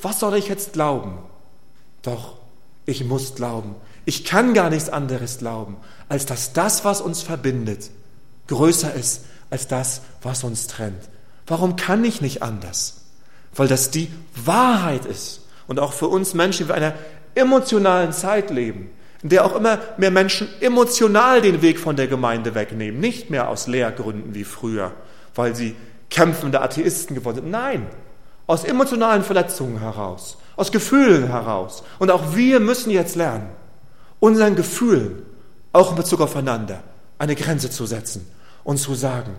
was 0.00 0.20
soll 0.20 0.36
ich 0.36 0.48
jetzt 0.48 0.74
glauben? 0.74 1.18
Doch, 2.02 2.36
ich 2.86 3.04
muss 3.04 3.34
glauben. 3.34 3.74
Ich 4.04 4.24
kann 4.24 4.54
gar 4.54 4.70
nichts 4.70 4.88
anderes 4.88 5.38
glauben, 5.38 5.76
als 6.08 6.24
dass 6.24 6.52
das, 6.52 6.84
was 6.84 7.00
uns 7.00 7.22
verbindet, 7.22 7.90
größer 8.46 8.94
ist 8.94 9.24
als 9.50 9.66
das, 9.66 10.02
was 10.22 10.44
uns 10.44 10.66
trennt. 10.66 11.08
Warum 11.46 11.76
kann 11.76 12.04
ich 12.04 12.20
nicht 12.20 12.42
anders? 12.42 13.02
Weil 13.54 13.68
das 13.68 13.90
die 13.90 14.10
Wahrheit 14.34 15.04
ist. 15.06 15.40
Und 15.66 15.80
auch 15.80 15.92
für 15.92 16.08
uns 16.08 16.34
Menschen, 16.34 16.64
die 16.64 16.68
wir 16.70 16.74
einer 16.74 16.94
emotionalen 17.34 18.12
Zeit 18.12 18.50
leben, 18.50 18.90
in 19.22 19.30
der 19.30 19.44
auch 19.44 19.56
immer 19.56 19.78
mehr 19.96 20.10
Menschen 20.10 20.48
emotional 20.60 21.40
den 21.40 21.60
Weg 21.62 21.78
von 21.78 21.96
der 21.96 22.06
Gemeinde 22.06 22.54
wegnehmen, 22.54 23.00
nicht 23.00 23.30
mehr 23.30 23.48
aus 23.48 23.66
Lehrgründen 23.66 24.34
wie 24.34 24.44
früher, 24.44 24.92
weil 25.34 25.56
sie 25.56 25.74
kämpfende 26.10 26.60
Atheisten 26.60 27.14
geworden 27.14 27.36
sind. 27.36 27.50
Nein, 27.50 27.86
aus 28.46 28.64
emotionalen 28.64 29.24
Verletzungen 29.24 29.80
heraus, 29.80 30.38
aus 30.56 30.72
Gefühlen 30.72 31.28
heraus. 31.28 31.82
Und 31.98 32.10
auch 32.10 32.34
wir 32.36 32.60
müssen 32.60 32.90
jetzt 32.90 33.16
lernen, 33.16 33.48
unseren 34.20 34.56
Gefühlen, 34.56 35.22
auch 35.72 35.90
in 35.90 35.96
Bezug 35.96 36.20
aufeinander, 36.20 36.82
eine 37.18 37.34
Grenze 37.34 37.70
zu 37.70 37.86
setzen 37.86 38.26
und 38.64 38.78
zu 38.78 38.94
sagen, 38.94 39.34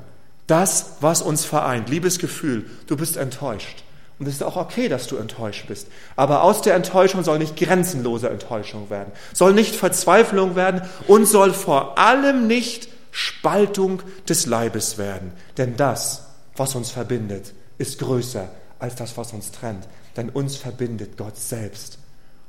das, 0.47 0.97
was 0.99 1.21
uns 1.21 1.45
vereint, 1.45 1.89
liebes 1.89 2.19
Gefühl, 2.19 2.65
du 2.87 2.97
bist 2.97 3.17
enttäuscht. 3.17 3.83
Und 4.19 4.27
es 4.27 4.35
ist 4.35 4.43
auch 4.43 4.57
okay, 4.57 4.89
dass 4.89 5.07
du 5.07 5.15
enttäuscht 5.15 5.67
bist. 5.67 5.87
Aber 6.17 6.43
aus 6.43 6.61
der 6.61 6.75
Enttäuschung 6.75 7.23
soll 7.23 7.39
nicht 7.39 7.55
grenzenlose 7.55 8.29
Enttäuschung 8.29 8.89
werden, 8.89 9.13
soll 9.33 9.53
nicht 9.53 9.75
Verzweiflung 9.75 10.55
werden 10.55 10.81
und 11.07 11.25
soll 11.25 11.53
vor 11.53 11.97
allem 11.97 12.45
nicht 12.47 12.89
Spaltung 13.11 14.01
des 14.27 14.45
Leibes 14.45 14.97
werden. 14.97 15.31
Denn 15.57 15.77
das, 15.77 16.25
was 16.55 16.75
uns 16.75 16.91
verbindet, 16.91 17.53
ist 17.77 17.99
größer 17.99 18.49
als 18.77 18.95
das, 18.95 19.17
was 19.17 19.31
uns 19.31 19.51
trennt. 19.51 19.87
Denn 20.17 20.29
uns 20.29 20.57
verbindet 20.57 21.17
Gott 21.17 21.37
selbst 21.37 21.97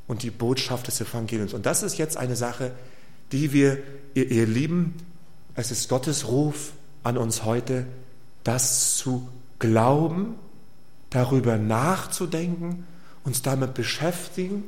und 0.08 0.24
die 0.24 0.30
Botschaft 0.30 0.88
des 0.88 1.00
Evangeliums. 1.00 1.54
Und 1.54 1.66
das 1.66 1.84
ist 1.84 1.98
jetzt 1.98 2.16
eine 2.16 2.34
Sache, 2.34 2.72
die 3.30 3.52
wir, 3.52 3.78
ihr, 4.14 4.28
ihr 4.28 4.46
Lieben, 4.46 4.96
es 5.54 5.70
ist 5.70 5.88
Gottes 5.88 6.26
Ruf 6.26 6.72
an 7.04 7.16
uns 7.16 7.44
heute, 7.44 7.86
das 8.42 8.96
zu 8.96 9.28
glauben, 9.60 10.34
darüber 11.10 11.58
nachzudenken, 11.58 12.86
uns 13.24 13.42
damit 13.42 13.74
beschäftigen, 13.74 14.64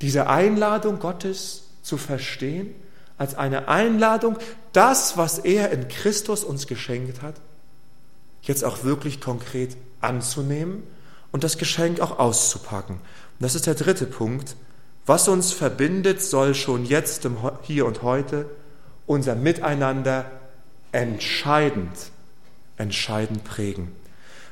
diese 0.00 0.26
Einladung 0.26 0.98
Gottes 0.98 1.64
zu 1.82 1.96
verstehen, 1.96 2.74
als 3.16 3.36
eine 3.36 3.68
Einladung, 3.68 4.38
das, 4.72 5.16
was 5.16 5.38
er 5.38 5.70
in 5.70 5.88
Christus 5.88 6.42
uns 6.42 6.66
geschenkt 6.66 7.22
hat, 7.22 7.36
jetzt 8.42 8.64
auch 8.64 8.84
wirklich 8.84 9.20
konkret 9.20 9.76
anzunehmen 10.00 10.82
und 11.32 11.44
das 11.44 11.58
Geschenk 11.58 12.00
auch 12.00 12.18
auszupacken. 12.18 12.96
Und 12.96 13.40
das 13.40 13.54
ist 13.54 13.66
der 13.66 13.74
dritte 13.74 14.06
Punkt. 14.06 14.56
Was 15.06 15.28
uns 15.28 15.52
verbindet, 15.52 16.22
soll 16.22 16.54
schon 16.54 16.84
jetzt 16.84 17.24
im 17.24 17.36
Hier 17.62 17.86
und 17.86 18.02
Heute 18.02 18.46
unser 19.06 19.34
Miteinander 19.34 20.30
entscheidend, 20.92 21.90
entscheidend 22.78 23.44
prägen. 23.44 23.92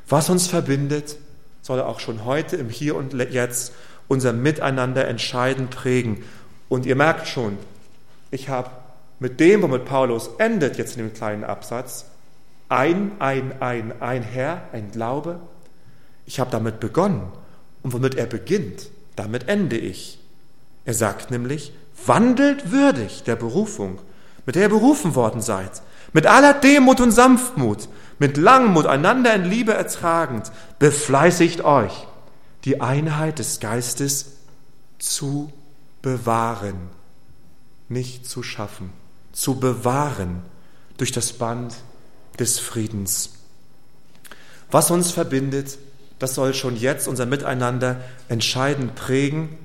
Was 0.09 0.29
uns 0.29 0.47
verbindet, 0.47 1.17
soll 1.63 1.81
auch 1.81 2.01
schon 2.01 2.25
heute 2.25 2.57
im 2.57 2.69
Hier 2.69 2.97
und 2.97 3.15
Jetzt 3.15 3.73
unser 4.09 4.33
Miteinander 4.33 5.09
entscheidend 5.09 5.71
prägen. 5.71 6.23
Und 6.69 6.85
ihr 6.85 6.97
merkt 6.97 7.29
schon, 7.29 7.57
ich 8.31 8.49
habe 8.49 8.71
mit 9.21 9.41
dem, 9.41 9.63
womit 9.63 9.85
Paulus 9.85 10.31
endet 10.39 10.77
jetzt 10.77 10.97
in 10.97 11.07
dem 11.07 11.15
kleinen 11.15 11.45
Absatz, 11.45 12.07
ein, 12.69 13.13
ein, 13.21 13.61
ein, 13.61 14.01
ein 14.01 14.23
Herr, 14.23 14.63
ein 14.73 14.91
Glaube. 14.91 15.41
Ich 16.27 16.41
habe 16.41 16.51
damit 16.51 16.81
begonnen. 16.81 17.23
Und 17.83 17.93
womit 17.93 18.15
er 18.17 18.27
beginnt, 18.27 18.89
damit 19.17 19.49
ende 19.49 19.77
ich. 19.77 20.19
Er 20.85 20.95
sagt 20.95 21.31
nämlich, 21.31 21.73
wandelt 22.07 22.73
würdig 22.73 23.23
der 23.25 23.37
Berufung, 23.37 23.99
mit 24.47 24.57
der 24.57 24.63
ihr 24.63 24.69
berufen 24.69 25.15
worden 25.15 25.41
seid, 25.41 25.83
mit 26.13 26.27
aller 26.27 26.55
Demut 26.55 27.01
und 27.01 27.11
Sanftmut, 27.11 27.89
mit 28.19 28.37
Langmut 28.37 28.87
einander 28.87 29.35
in 29.35 29.45
Liebe 29.45 29.73
ertragend, 29.73 30.51
befleißigt 30.79 31.63
euch, 31.63 32.07
die 32.65 32.81
Einheit 32.81 33.39
des 33.39 33.61
Geistes 33.61 34.33
zu 34.99 35.53
bewahren, 36.03 36.91
nicht 37.89 38.29
zu 38.29 38.43
schaffen, 38.43 38.93
zu 39.33 39.59
bewahren 39.59 40.43
durch 40.99 41.13
das 41.13 41.33
Band 41.33 41.75
des 42.39 42.59
Friedens. 42.59 43.31
Was 44.71 44.91
uns 44.91 45.11
verbindet, 45.11 45.79
das 46.19 46.35
soll 46.35 46.55
schon 46.55 46.77
jetzt 46.77 47.09
unser 47.09 47.27
Miteinander 47.27 48.01
entscheidend 48.29 48.95
prägen 48.95 49.59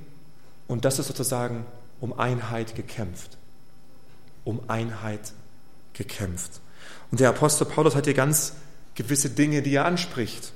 und 0.67 0.85
das 0.85 0.99
ist 0.99 1.07
sozusagen 1.07 1.65
um 2.01 2.17
Einheit 2.17 2.75
gekämpft. 2.75 3.37
Um 4.43 4.61
Einheit 4.69 5.19
gekämpft. 5.19 5.46
Und 7.11 7.19
der 7.19 7.29
Apostel 7.29 7.65
Paulus 7.65 7.95
hat 7.95 8.05
hier 8.05 8.13
ganz 8.13 8.53
gewisse 8.95 9.29
Dinge, 9.29 9.61
die 9.61 9.75
er 9.75 9.85
anspricht. 9.85 10.51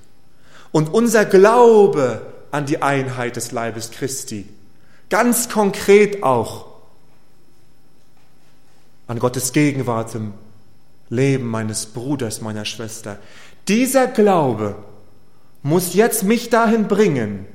Und 0.72 0.94
unser 0.94 1.26
Glaube 1.26 2.22
an 2.52 2.66
die 2.66 2.82
Einheit 2.82 3.36
des 3.36 3.52
Leibes 3.52 3.92
Christi, 3.92 4.48
ganz 5.10 5.50
konkret 5.50 6.24
auch 6.24 6.68
an 9.08 9.20
Gottes 9.20 9.52
Gegenwart 9.52 10.16
im 10.16 10.34
Leben 11.10 11.46
meines 11.48 11.86
Bruders, 11.88 12.42
meiner 12.42 12.66
Schwester. 12.66 13.20
Dieser 13.68 14.08
Glaube 14.08 14.76
muss 15.62 15.94
jetzt 15.94 16.24
mich 16.24 16.50
dahin 16.50 16.88
bringen, 16.88 17.46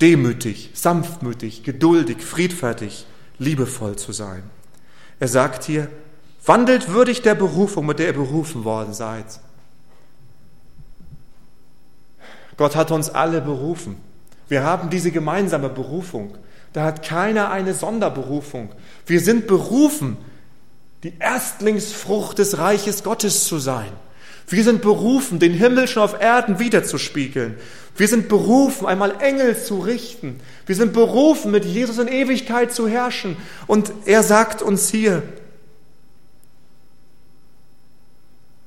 demütig, 0.00 0.70
sanftmütig, 0.74 1.64
geduldig, 1.64 2.22
friedfertig, 2.22 3.06
liebevoll 3.38 3.96
zu 3.96 4.12
sein. 4.12 4.44
Er 5.18 5.28
sagt 5.28 5.64
hier, 5.64 5.88
wandelt 6.48 6.88
würdig 6.88 7.22
der 7.22 7.34
Berufung, 7.34 7.86
mit 7.86 7.98
der 7.98 8.06
ihr 8.06 8.14
berufen 8.14 8.64
worden 8.64 8.94
seid. 8.94 9.26
Gott 12.56 12.74
hat 12.74 12.90
uns 12.90 13.10
alle 13.10 13.40
berufen. 13.40 13.96
Wir 14.48 14.64
haben 14.64 14.90
diese 14.90 15.10
gemeinsame 15.10 15.68
Berufung. 15.68 16.36
Da 16.72 16.84
hat 16.84 17.06
keiner 17.06 17.50
eine 17.50 17.74
Sonderberufung. 17.74 18.70
Wir 19.06 19.20
sind 19.20 19.46
berufen, 19.46 20.16
die 21.02 21.12
Erstlingsfrucht 21.18 22.38
des 22.38 22.58
Reiches 22.58 23.04
Gottes 23.04 23.44
zu 23.44 23.58
sein. 23.58 23.92
Wir 24.48 24.64
sind 24.64 24.80
berufen, 24.80 25.38
den 25.38 25.52
Himmel 25.52 25.86
schon 25.86 26.02
auf 26.02 26.20
Erden 26.20 26.58
wiederzuspiegeln. 26.58 27.58
Wir 27.96 28.08
sind 28.08 28.28
berufen, 28.28 28.86
einmal 28.86 29.20
Engel 29.20 29.56
zu 29.62 29.80
richten. 29.80 30.40
Wir 30.64 30.74
sind 30.74 30.94
berufen, 30.94 31.50
mit 31.50 31.66
Jesus 31.66 31.98
in 31.98 32.08
Ewigkeit 32.08 32.72
zu 32.72 32.88
herrschen. 32.88 33.36
Und 33.66 33.92
er 34.06 34.22
sagt 34.22 34.62
uns 34.62 34.88
hier, 34.88 35.22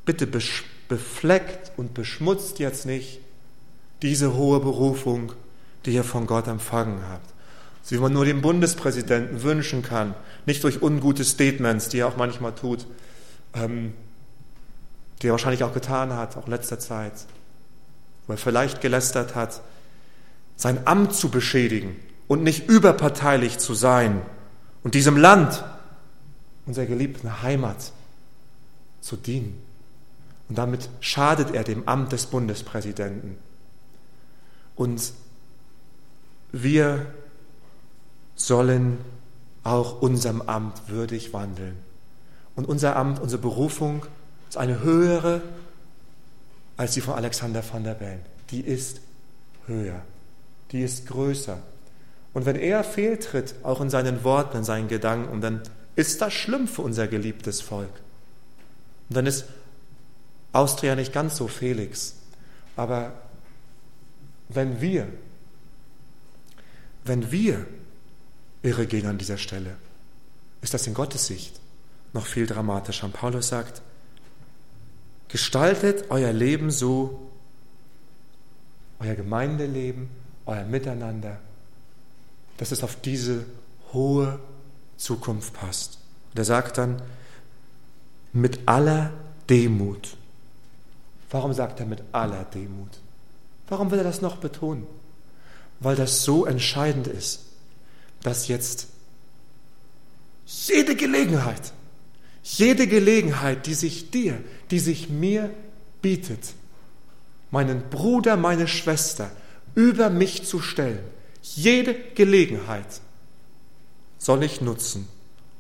bitte 0.06 0.28
befleckt 0.28 1.72
und 1.78 1.94
beschmutzt 1.94 2.60
jetzt 2.60 2.86
nicht 2.86 3.20
diese 4.02 4.36
hohe 4.36 4.60
Berufung, 4.60 5.34
die 5.86 5.94
ihr 5.94 6.04
von 6.04 6.28
Gott 6.28 6.48
empfangen 6.48 7.02
habt. 7.10 7.30
So 7.84 7.96
wie 7.96 8.00
man 8.00 8.14
nur 8.14 8.26
dem 8.26 8.42
Bundespräsidenten 8.42 9.44
wünschen 9.44 9.82
kann, 9.82 10.14
nicht 10.46 10.64
durch 10.64 10.82
ungute 10.82 11.24
Statements, 11.24 11.90
die 11.90 12.00
er 12.00 12.08
auch 12.08 12.18
manchmal 12.18 12.54
tut, 12.54 12.86
ähm, 13.54 13.94
die 15.22 15.28
er 15.28 15.32
wahrscheinlich 15.32 15.64
auch 15.64 15.74
getan 15.74 16.14
hat, 16.14 16.38
auch 16.38 16.46
in 16.46 16.52
letzter 16.52 16.80
Zeit, 16.80 17.14
wo 18.28 18.34
er 18.34 18.38
vielleicht 18.38 18.82
gelästert 18.82 19.36
hat, 19.36 19.62
sein 20.56 20.86
Amt 20.86 21.14
zu 21.14 21.30
beschädigen 21.30 21.96
und 22.28 22.44
nicht 22.44 22.70
überparteilich 22.70 23.58
zu 23.58 23.74
sein 23.74 24.22
und 24.84 24.96
diesem 24.96 25.18
Land, 25.18 25.64
unserer 26.66 26.86
geliebten 26.86 27.42
Heimat, 27.42 27.92
zu 29.02 29.16
dienen. 29.16 29.71
Und 30.52 30.58
damit 30.58 30.90
schadet 31.00 31.56
er 31.56 31.64
dem 31.64 31.88
Amt 31.88 32.12
des 32.12 32.26
Bundespräsidenten. 32.26 33.38
Und 34.76 35.14
wir 36.52 37.06
sollen 38.36 38.98
auch 39.64 40.02
unserem 40.02 40.42
Amt 40.42 40.90
würdig 40.90 41.32
wandeln. 41.32 41.78
Und 42.58 42.68
unser 42.68 42.98
Amt, 42.98 43.22
unsere 43.22 43.42
Berufung 43.42 44.06
ist 44.50 44.58
eine 44.58 44.82
höhere 44.82 45.42
als 46.76 46.96
die 46.96 47.02
von 47.02 47.14
Alexander 47.14 47.64
van 47.72 47.86
der 47.86 47.94
Bellen. 47.94 48.20
Die 48.50 48.60
ist 48.60 49.00
höher, 49.68 50.02
die 50.74 50.82
ist 50.82 51.08
größer. 51.08 51.60
Und 52.34 52.46
wenn 52.46 52.58
er 52.58 52.84
fehltritt, 52.84 53.56
auch 53.64 53.80
in 53.80 53.90
seinen 53.90 54.26
Worten, 54.26 54.58
in 54.58 54.64
seinen 54.66 54.90
Gedanken, 54.90 55.40
dann 55.40 55.62
ist 55.96 56.20
das 56.20 56.34
schlimm 56.34 56.68
für 56.68 56.82
unser 56.82 57.08
geliebtes 57.08 57.62
Volk. 57.62 58.02
Und 59.08 59.16
dann 59.16 59.26
ist 59.26 59.46
Austria 60.54 60.96
nicht 60.96 61.14
ganz 61.14 61.38
so 61.38 61.48
Felix. 61.48 62.16
Aber 62.76 63.14
wenn 64.50 64.82
wir, 64.82 65.08
wenn 67.06 67.32
wir 67.32 67.66
irre 68.62 68.86
gehen 68.86 69.08
an 69.08 69.18
dieser 69.18 69.38
Stelle, 69.38 69.76
ist 70.62 70.74
das 70.74 70.88
in 70.88 70.94
Gottes 70.94 71.28
Sicht 71.28 71.60
noch 72.14 72.26
viel 72.26 72.46
dramatischer. 72.46 73.06
Und 73.06 73.14
Paulus 73.14 73.48
sagt, 73.48 73.82
gestaltet 75.28 76.06
euer 76.10 76.34
Leben 76.34 76.72
so, 76.72 77.32
euer 79.00 79.16
Gemeindeleben, 79.16 80.10
euer 80.46 80.66
Miteinander, 80.66 81.40
dass 82.58 82.72
es 82.72 82.84
auf 82.84 83.00
diese 83.02 83.46
hohe 83.94 84.40
Zukunft 84.98 85.54
passt. 85.54 85.98
Und 86.32 86.40
er 86.40 86.46
sagt 86.46 86.78
dann, 86.78 87.02
mit 88.34 88.68
aller 88.68 89.12
Demut. 89.50 90.16
Warum 91.32 91.54
sagt 91.54 91.80
er 91.80 91.86
mit 91.86 92.04
aller 92.12 92.44
Demut? 92.44 93.00
Warum 93.68 93.90
will 93.90 94.00
er 94.00 94.04
das 94.04 94.22
noch 94.22 94.38
betonen? 94.38 94.86
Weil 95.80 95.96
das 95.96 96.24
so 96.24 96.46
entscheidend 96.46 97.08
ist. 97.08 97.46
dass 98.24 98.48
jetzt 98.48 98.88
jede 100.46 100.96
Gelegenheit, 100.96 101.74
jede 102.44 102.86
Gelegenheit, 102.86 103.66
die 103.66 103.74
sich 103.74 104.12
dir, 104.12 104.38
die 104.70 104.80
sich 104.80 105.10
mir 105.10 105.50
bietet, 106.02 106.54
meinen 107.50 107.90
Bruder, 107.90 108.38
meine 108.38 108.68
Schwester 108.68 109.32
über 109.74 110.10
mich 110.10 110.46
zu 110.46 110.62
stellen, 110.62 111.00
jede 111.42 111.96
Gelegenheit 112.16 113.02
soll 114.18 114.44
ich 114.44 114.62
nutzen, 114.62 115.08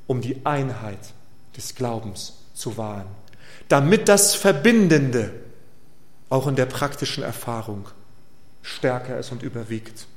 um 0.07 0.21
die 0.21 0.45
Einheit 0.45 0.99
des 1.57 1.73
Glaubens 1.75 2.33
zu 2.53 2.77
wahren, 2.77 3.07
damit 3.67 4.07
das 4.07 4.35
Verbindende 4.35 5.33
auch 6.31 6.47
in 6.47 6.55
der 6.55 6.65
praktischen 6.65 7.23
Erfahrung 7.23 7.87
stärker 8.63 9.19
ist 9.19 9.31
und 9.31 9.43
überwiegt. 9.43 10.07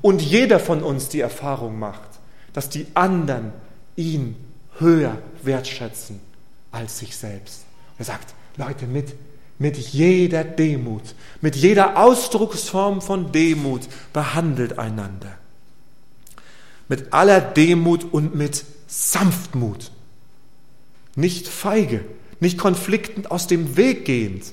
Und 0.00 0.22
jeder 0.22 0.60
von 0.60 0.82
uns 0.82 1.08
die 1.08 1.20
Erfahrung 1.20 1.78
macht, 1.78 2.08
dass 2.52 2.70
die 2.70 2.86
anderen 2.94 3.52
ihn 3.96 4.36
höher 4.78 5.18
wertschätzen 5.42 6.20
als 6.70 7.00
sich 7.00 7.16
selbst. 7.16 7.64
Er 7.98 8.04
sagt, 8.04 8.34
Leute, 8.56 8.86
mit, 8.86 9.14
mit 9.58 9.76
jeder 9.76 10.44
Demut, 10.44 11.14
mit 11.40 11.56
jeder 11.56 11.98
Ausdrucksform 11.98 13.02
von 13.02 13.32
Demut 13.32 13.82
behandelt 14.12 14.78
einander. 14.78 15.32
Mit 16.88 17.12
aller 17.12 17.40
Demut 17.40 18.04
und 18.12 18.36
mit 18.36 18.64
Sanftmut. 18.86 19.90
Nicht 21.16 21.48
feige, 21.48 22.04
nicht 22.38 22.58
konfliktend 22.58 23.32
aus 23.32 23.48
dem 23.48 23.76
Weg 23.76 24.04
gehend, 24.04 24.44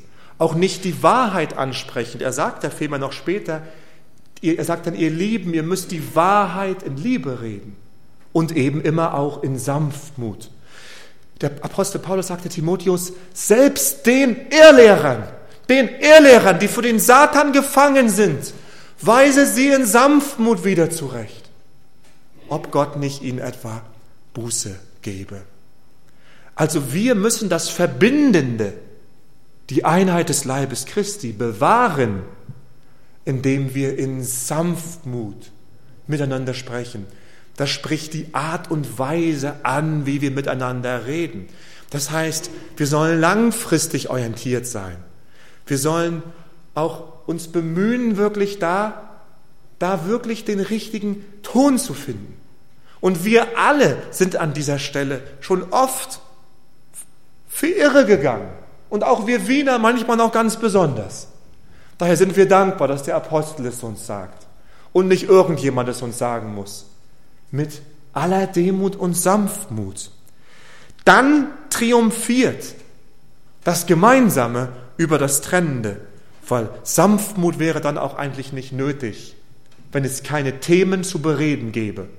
auch 0.42 0.56
nicht 0.56 0.86
die 0.86 1.04
Wahrheit 1.04 1.56
ansprechend. 1.56 2.24
Er 2.24 2.34
sagt 2.34 2.64
da 2.64 2.72
vielmehr 2.72 2.98
noch 2.98 3.14
später, 3.14 3.62
er 4.42 4.66
sagt 4.66 4.88
dann, 4.88 4.96
ihr 4.96 5.12
Lieben, 5.12 5.54
ihr 5.54 5.62
müsst 5.62 5.92
die 5.92 6.16
Wahrheit 6.16 6.82
in 6.82 6.98
Liebe 6.98 7.42
reden 7.42 7.76
und 8.34 8.52
eben 8.58 8.82
immer 8.82 9.14
auch 9.14 9.44
in 9.44 9.60
Sanftmut. 9.60 10.50
Der 11.42 11.52
Apostel 11.62 12.00
Paulus 12.00 12.28
sagte 12.28 12.50
Timotheus, 12.50 13.14
selbst 13.36 14.08
den 14.08 14.36
Irrlehrern, 14.50 15.28
den 15.70 15.88
Irrlehrern, 15.88 16.58
die 16.58 16.68
für 16.68 16.82
den 16.82 17.00
Satan 17.00 17.54
gefangen 17.54 18.10
sind, 18.10 18.52
weise 19.00 19.46
sie 19.46 19.68
in 19.68 19.86
Sanftmut 19.86 20.66
wieder 20.66 20.90
zurecht, 20.90 21.52
ob 22.50 22.72
Gott 22.72 22.98
nicht 22.98 23.22
ihnen 23.22 23.38
etwa 23.38 23.84
Buße 24.34 24.76
gebe. 25.04 25.44
Also 26.56 26.94
wir 26.94 27.14
müssen 27.14 27.48
das 27.48 27.70
Verbindende, 27.70 28.74
die 29.72 29.86
Einheit 29.86 30.28
des 30.28 30.44
Leibes 30.44 30.86
Christi 30.86 31.32
bewahren, 31.32 32.24
indem 33.24 33.74
wir 33.74 33.98
in 33.98 34.22
Sanftmut 34.22 35.52
miteinander 36.08 36.54
sprechen. 36.54 37.08
Das 37.56 37.70
spricht 37.70 38.14
die 38.14 38.28
Art 38.34 38.70
und 38.70 39.00
Weise 39.00 39.64
an, 39.64 40.06
wie 40.06 40.20
wir 40.20 40.32
miteinander 40.32 41.06
reden. 41.06 41.48
Das 41.90 42.12
heißt, 42.12 42.52
wir 42.76 42.86
sollen 42.86 43.22
langfristig 43.22 44.10
orientiert 44.10 44.68
sein. 44.68 44.98
Wir 45.66 45.78
sollen 45.78 46.22
auch 46.76 47.26
uns 47.26 47.48
bemühen, 47.48 48.18
wirklich 48.18 48.60
da, 48.60 49.10
da 49.80 50.06
wirklich 50.06 50.44
den 50.44 50.60
richtigen 50.60 51.24
Ton 51.44 51.78
zu 51.78 51.94
finden. 51.94 52.38
Und 53.00 53.24
wir 53.24 53.58
alle 53.58 53.98
sind 54.12 54.36
an 54.36 54.54
dieser 54.54 54.80
Stelle 54.80 55.22
schon 55.40 55.64
oft 55.72 56.20
für 57.48 57.68
irre 57.68 58.06
gegangen. 58.06 58.50
Und 58.92 59.06
auch 59.06 59.26
wir 59.26 59.48
Wiener 59.48 59.80
manchmal 59.80 60.18
noch 60.18 60.34
ganz 60.34 60.58
besonders. 60.58 61.30
Daher 61.98 62.18
sind 62.18 62.36
wir 62.36 62.46
dankbar, 62.46 62.90
dass 62.90 63.04
der 63.04 63.16
Apostel 63.16 63.66
es 63.66 63.82
uns 63.84 64.06
sagt 64.06 64.46
und 64.92 65.08
nicht 65.08 65.30
irgendjemand 65.30 65.88
es 65.88 66.02
uns 66.02 66.18
sagen 66.18 66.54
muss. 66.54 66.88
Mit 67.52 67.82
aller 68.12 68.48
Demut 68.48 68.98
und 68.98 69.16
Sanftmut. 69.16 70.12
Dann 71.06 71.48
triumphiert 71.70 72.76
das 73.64 73.86
Gemeinsame 73.86 74.70
über 74.98 75.18
das 75.18 75.40
Trennende, 75.40 76.02
weil 76.50 76.68
Sanftmut 76.84 77.60
wäre 77.60 77.80
dann 77.80 77.98
auch 77.98 78.18
eigentlich 78.18 78.52
nicht 78.52 78.74
nötig, 78.74 79.38
wenn 79.94 80.04
es 80.04 80.22
keine 80.22 80.60
Themen 80.60 81.06
zu 81.06 81.20
bereden 81.22 81.72
gäbe, 81.72 82.10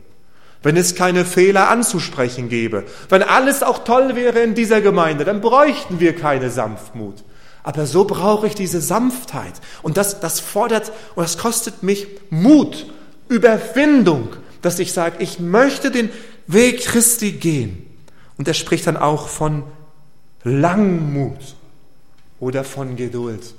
wenn 0.62 0.76
es 0.76 0.94
keine 0.94 1.24
Fehler 1.24 1.68
anzusprechen 1.68 2.48
gäbe, 2.48 2.84
wenn 3.08 3.22
alles 3.22 3.62
auch 3.62 3.84
toll 3.84 4.14
wäre 4.14 4.40
in 4.40 4.54
dieser 4.54 4.80
Gemeinde, 4.80 5.24
dann 5.24 5.40
bräuchten 5.40 6.00
wir 6.00 6.14
keine 6.14 6.50
Sanftmut. 6.50 7.24
Aber 7.64 7.86
so 7.86 8.04
brauche 8.04 8.46
ich 8.46 8.54
diese 8.54 8.80
Sanftheit. 8.80 9.54
Und 9.82 9.96
das, 9.96 10.20
das 10.20 10.40
fordert 10.40 10.92
und 11.14 11.22
das 11.22 11.38
kostet 11.38 11.82
mich 11.82 12.06
Mut, 12.30 12.86
Überwindung, 13.28 14.30
dass 14.62 14.78
ich 14.78 14.92
sage, 14.92 15.16
ich 15.20 15.38
möchte 15.38 15.90
den 15.90 16.10
Weg 16.46 16.80
Christi 16.82 17.32
gehen. 17.32 17.86
Und 18.36 18.48
er 18.48 18.54
spricht 18.54 18.86
dann 18.86 18.96
auch 18.96 19.28
von 19.28 19.62
Langmut 20.44 21.38
oder 22.40 22.64
von 22.64 22.96
Geduld. 22.96 23.54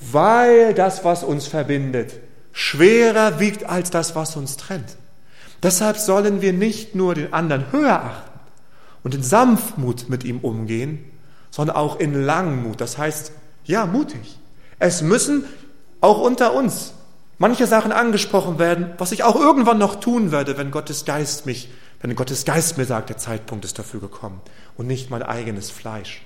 Weil 0.00 0.74
das, 0.74 1.04
was 1.04 1.24
uns 1.24 1.46
verbindet, 1.46 2.14
schwerer 2.52 3.40
wiegt 3.40 3.64
als 3.64 3.90
das, 3.90 4.14
was 4.14 4.36
uns 4.36 4.56
trennt. 4.56 4.96
Deshalb 5.62 5.96
sollen 5.96 6.42
wir 6.42 6.52
nicht 6.52 6.94
nur 6.94 7.14
den 7.14 7.32
anderen 7.32 7.72
höher 7.72 8.02
achten 8.02 8.40
und 9.02 9.14
in 9.14 9.22
Sanftmut 9.22 10.08
mit 10.08 10.24
ihm 10.24 10.38
umgehen, 10.40 11.04
sondern 11.50 11.76
auch 11.76 11.98
in 11.98 12.24
Langmut. 12.24 12.80
Das 12.80 12.98
heißt, 12.98 13.32
ja, 13.64 13.86
mutig. 13.86 14.38
Es 14.78 15.02
müssen 15.02 15.44
auch 16.00 16.20
unter 16.20 16.54
uns 16.54 16.92
manche 17.38 17.66
Sachen 17.66 17.92
angesprochen 17.92 18.58
werden, 18.58 18.92
was 18.98 19.12
ich 19.12 19.24
auch 19.24 19.36
irgendwann 19.36 19.78
noch 19.78 19.96
tun 19.96 20.32
werde, 20.32 20.58
wenn 20.58 20.70
Gottes 20.70 21.04
Geist 21.04 21.46
mich, 21.46 21.70
wenn 22.00 22.14
Gottes 22.14 22.44
Geist 22.44 22.78
mir 22.78 22.84
sagt, 22.84 23.08
der 23.08 23.18
Zeitpunkt 23.18 23.64
ist 23.64 23.78
dafür 23.78 24.00
gekommen 24.00 24.40
und 24.76 24.86
nicht 24.86 25.10
mein 25.10 25.22
eigenes 25.22 25.70
Fleisch. 25.70 26.22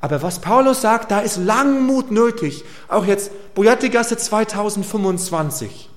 Aber 0.00 0.22
was 0.22 0.40
Paulus 0.40 0.82
sagt, 0.82 1.10
da 1.10 1.20
ist 1.20 1.38
Langmut 1.38 2.10
nötig. 2.10 2.64
Auch 2.88 3.06
jetzt 3.06 3.30
Boyatigasse 3.54 4.16
2025. 4.16 5.88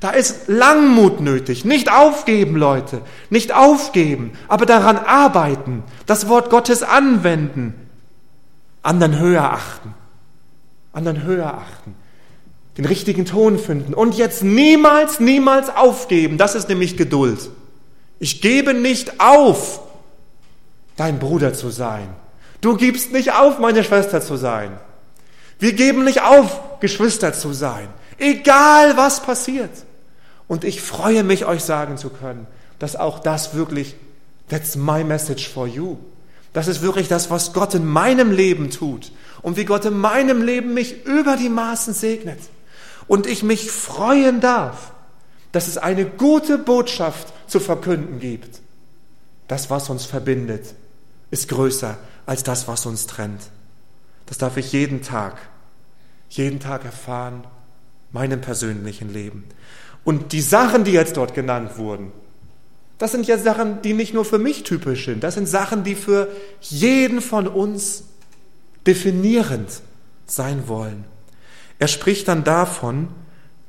Da 0.00 0.10
ist 0.10 0.46
Langmut 0.46 1.20
nötig. 1.20 1.64
Nicht 1.64 1.90
aufgeben, 1.90 2.56
Leute. 2.56 3.00
Nicht 3.30 3.52
aufgeben, 3.52 4.32
aber 4.46 4.64
daran 4.64 4.96
arbeiten. 4.96 5.82
Das 6.06 6.28
Wort 6.28 6.50
Gottes 6.50 6.82
anwenden. 6.82 7.74
Anderen 8.82 9.18
höher 9.18 9.52
achten. 9.52 9.94
Anderen 10.92 11.24
höher 11.24 11.54
achten. 11.54 11.94
Den 12.76 12.84
richtigen 12.84 13.24
Ton 13.24 13.58
finden. 13.58 13.92
Und 13.92 14.16
jetzt 14.16 14.44
niemals, 14.44 15.18
niemals 15.18 15.68
aufgeben. 15.68 16.38
Das 16.38 16.54
ist 16.54 16.68
nämlich 16.68 16.96
Geduld. 16.96 17.50
Ich 18.20 18.40
gebe 18.40 18.74
nicht 18.74 19.20
auf, 19.20 19.80
dein 20.96 21.18
Bruder 21.18 21.54
zu 21.54 21.70
sein. 21.70 22.08
Du 22.60 22.76
gibst 22.76 23.12
nicht 23.12 23.32
auf, 23.32 23.58
meine 23.58 23.82
Schwester 23.82 24.20
zu 24.20 24.36
sein. 24.36 24.78
Wir 25.58 25.72
geben 25.72 26.04
nicht 26.04 26.22
auf, 26.22 26.78
Geschwister 26.78 27.32
zu 27.32 27.52
sein. 27.52 27.88
Egal 28.16 28.96
was 28.96 29.20
passiert. 29.20 29.70
Und 30.48 30.64
ich 30.64 30.82
freue 30.82 31.22
mich, 31.22 31.44
euch 31.44 31.62
sagen 31.62 31.98
zu 31.98 32.08
können, 32.08 32.46
dass 32.78 32.96
auch 32.96 33.20
das 33.20 33.54
wirklich, 33.54 33.94
that's 34.48 34.76
my 34.76 35.04
message 35.04 35.48
for 35.48 35.66
you. 35.66 35.98
Das 36.52 36.66
ist 36.66 36.82
wirklich 36.82 37.06
das, 37.06 37.30
was 37.30 37.52
Gott 37.52 37.74
in 37.74 37.86
meinem 37.86 38.32
Leben 38.32 38.70
tut 38.70 39.12
und 39.42 39.56
wie 39.56 39.66
Gott 39.66 39.84
in 39.84 39.98
meinem 39.98 40.42
Leben 40.42 40.74
mich 40.74 41.04
über 41.04 41.36
die 41.36 41.50
Maßen 41.50 41.94
segnet. 41.94 42.40
Und 43.06 43.26
ich 43.26 43.42
mich 43.42 43.70
freuen 43.70 44.40
darf, 44.40 44.92
dass 45.52 45.68
es 45.68 45.78
eine 45.78 46.04
gute 46.04 46.58
Botschaft 46.58 47.32
zu 47.46 47.60
verkünden 47.60 48.18
gibt. 48.18 48.60
Das, 49.46 49.70
was 49.70 49.88
uns 49.88 50.04
verbindet, 50.04 50.74
ist 51.30 51.48
größer 51.48 51.96
als 52.26 52.42
das, 52.42 52.68
was 52.68 52.86
uns 52.86 53.06
trennt. 53.06 53.40
Das 54.26 54.38
darf 54.38 54.56
ich 54.56 54.72
jeden 54.72 55.02
Tag, 55.02 55.38
jeden 56.28 56.60
Tag 56.60 56.84
erfahren, 56.84 57.44
meinem 58.12 58.40
persönlichen 58.40 59.12
Leben. 59.12 59.44
Und 60.04 60.32
die 60.32 60.40
Sachen, 60.40 60.84
die 60.84 60.92
jetzt 60.92 61.16
dort 61.16 61.34
genannt 61.34 61.76
wurden, 61.76 62.12
das 62.98 63.12
sind 63.12 63.26
ja 63.26 63.38
Sachen, 63.38 63.80
die 63.82 63.92
nicht 63.92 64.12
nur 64.12 64.24
für 64.24 64.38
mich 64.38 64.64
typisch 64.64 65.04
sind, 65.04 65.22
das 65.22 65.34
sind 65.34 65.46
Sachen, 65.46 65.84
die 65.84 65.94
für 65.94 66.28
jeden 66.60 67.20
von 67.20 67.46
uns 67.46 68.04
definierend 68.86 69.82
sein 70.26 70.66
wollen. 70.66 71.04
Er 71.78 71.88
spricht 71.88 72.26
dann 72.26 72.42
davon, 72.42 73.08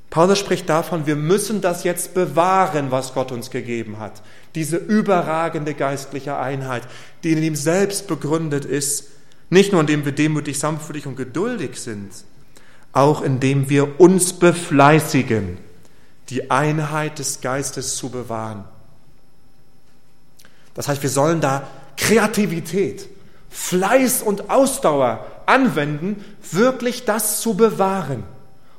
Paulus 0.09 0.39
spricht 0.39 0.67
davon, 0.67 1.05
wir 1.05 1.15
müssen 1.15 1.61
das 1.61 1.83
jetzt 1.83 2.15
bewahren, 2.15 2.89
was 2.89 3.13
Gott 3.13 3.31
uns 3.31 3.51
gegeben 3.51 3.99
hat. 3.99 4.23
Diese 4.55 4.77
überragende 4.77 5.75
geistliche 5.75 6.37
Einheit, 6.37 6.83
die 7.23 7.33
in 7.33 7.43
ihm 7.43 7.55
selbst 7.55 8.07
begründet 8.07 8.65
ist, 8.65 9.09
nicht 9.51 9.71
nur 9.71 9.81
indem 9.81 10.05
wir 10.05 10.11
demütig, 10.11 10.57
sanftmütig 10.57 11.05
und 11.05 11.15
geduldig 11.15 11.79
sind, 11.79 12.09
auch 12.91 13.21
indem 13.21 13.69
wir 13.69 13.99
uns 13.99 14.33
befleißigen 14.33 15.59
die 16.29 16.51
Einheit 16.51 17.19
des 17.19 17.41
Geistes 17.41 17.95
zu 17.95 18.09
bewahren. 18.09 18.63
Das 20.73 20.87
heißt, 20.87 21.01
wir 21.01 21.09
sollen 21.09 21.41
da 21.41 21.67
Kreativität, 21.97 23.07
Fleiß 23.49 24.21
und 24.21 24.49
Ausdauer 24.49 25.25
anwenden, 25.45 26.23
wirklich 26.51 27.05
das 27.05 27.41
zu 27.41 27.55
bewahren. 27.55 28.23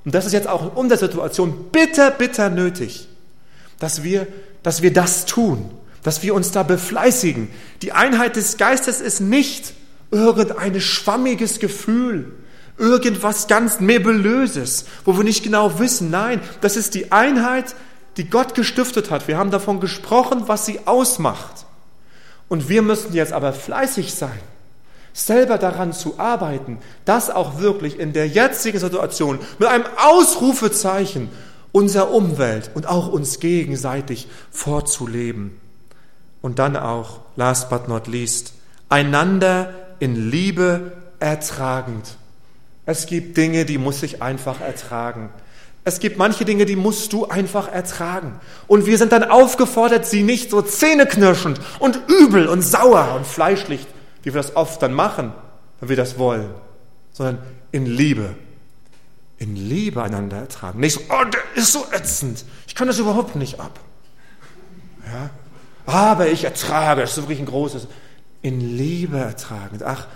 Und 0.05 0.15
das 0.15 0.27
ist 0.27 0.33
jetzt 0.33 0.49
auch 0.49 0.63
in 0.63 0.69
unserer 0.69 0.99
Situation 0.99 1.71
bitter, 1.71 2.11
bitter 2.11 2.49
nötig. 2.49 3.09
dass 3.81 4.05
wir, 4.05 4.29
dass 4.63 4.83
wir 4.83 4.93
das 4.93 5.25
tun, 5.25 5.71
dass 6.05 6.23
wir 6.23 6.35
uns 6.35 6.53
da 6.53 6.63
befleißigen. 6.63 7.49
Die 7.83 7.93
Einheit 7.93 8.37
des 8.37 8.57
Geistes 8.57 9.01
ist 9.01 9.21
nicht 9.21 9.73
irgendein 10.13 10.81
schwammiges 10.81 11.59
Gefühl, 11.59 12.33
irgendwas 12.81 13.47
ganz 13.47 13.79
Nebulöses, 13.79 14.87
wo 15.05 15.17
wir 15.17 15.23
nicht 15.23 15.45
genau 15.45 15.79
wissen. 15.79 16.11
Nein, 16.11 16.41
das 16.63 16.77
ist 16.77 16.95
die 16.95 17.13
Einheit, 17.13 17.77
die 18.17 18.29
Gott 18.29 18.55
gestiftet 18.55 19.11
hat. 19.11 19.29
Wir 19.29 19.39
haben 19.39 19.51
davon 19.51 19.79
gesprochen, 19.79 20.45
was 20.47 20.67
sie 20.67 20.81
ausmacht. 20.87 21.67
Und 22.49 22.69
wir 22.69 22.83
müssen 22.83 23.13
jetzt 23.13 23.33
aber 23.33 23.53
fleißig 23.53 24.13
sein, 24.13 24.41
selber 25.13 25.59
daran 25.59 25.93
zu 25.93 26.19
arbeiten, 26.19 26.79
das 27.05 27.31
auch 27.31 27.61
wirklich 27.61 28.01
in 28.01 28.13
der 28.13 28.27
jetzigen 28.27 28.79
Situation 28.79 29.39
mit 29.59 29.69
einem 29.69 29.85
Ausrufezeichen 29.97 31.29
unserer 31.73 32.11
Umwelt 32.11 32.71
und 32.75 32.89
auch 32.89 33.09
uns 33.09 33.39
gegenseitig 33.39 34.27
vorzuleben. 34.51 35.61
Und 36.43 36.59
dann 36.59 36.77
auch, 36.77 37.21
last 37.37 37.71
but 37.71 37.87
not 37.87 38.09
least, 38.09 38.55
einander 38.89 39.75
in 40.01 40.31
Liebe 40.31 40.93
ertragend. 41.21 42.17
Es 42.91 43.07
gibt 43.07 43.37
Dinge, 43.37 43.65
die 43.65 43.79
muss 43.79 44.03
ich 44.03 44.21
einfach 44.21 44.61
ertragen. 44.61 45.31
Es 45.85 46.01
gibt 46.01 46.19
manche 46.19 46.45
Dinge, 46.45 46.67
die 46.67 46.75
musst 46.75 47.13
du 47.13 47.25
einfach 47.25 47.69
ertragen. 47.69 48.41
Und 48.67 48.85
wir 48.85 48.99
sind 48.99 49.13
dann 49.13 49.23
aufgefordert, 49.23 50.07
sie 50.07 50.25
nicht 50.25 50.51
so 50.51 50.61
zähneknirschend 50.61 51.61
und 51.79 52.01
übel 52.09 52.49
und 52.49 52.63
sauer 52.63 53.15
und 53.15 53.29
fleischlich, 53.29 53.87
wie 54.25 54.35
wir 54.35 54.43
das 54.43 54.57
oft 54.57 54.83
dann 54.83 54.93
machen, 54.93 55.33
wenn 55.79 55.89
wir 55.89 55.95
das 55.95 56.19
wollen, 56.19 56.51
sondern 57.13 57.39
in 57.71 57.87
Liebe. 57.87 58.35
In 59.39 59.55
Liebe 59.55 60.03
einander 60.03 60.39
ertragen. 60.39 60.81
Nicht 60.81 60.95
so, 60.95 61.01
oh, 61.11 61.25
der 61.27 61.43
ist 61.55 61.73
so 61.73 61.87
ätzend. 61.93 62.45
Ich 62.67 62.75
kann 62.75 62.89
das 62.89 62.99
überhaupt 62.99 63.37
nicht 63.37 63.61
ab. 63.61 63.79
Ja? 65.07 65.31
Aber 65.87 66.27
ich 66.27 66.43
ertrage, 66.43 67.03
das 67.03 67.13
ist 67.13 67.19
wirklich 67.19 67.39
ein 67.39 67.47
großes. 67.47 67.87
In 68.43 68.61
Liebe 68.61 69.19
ertragen. 69.19 69.79
Ach, 69.85 70.09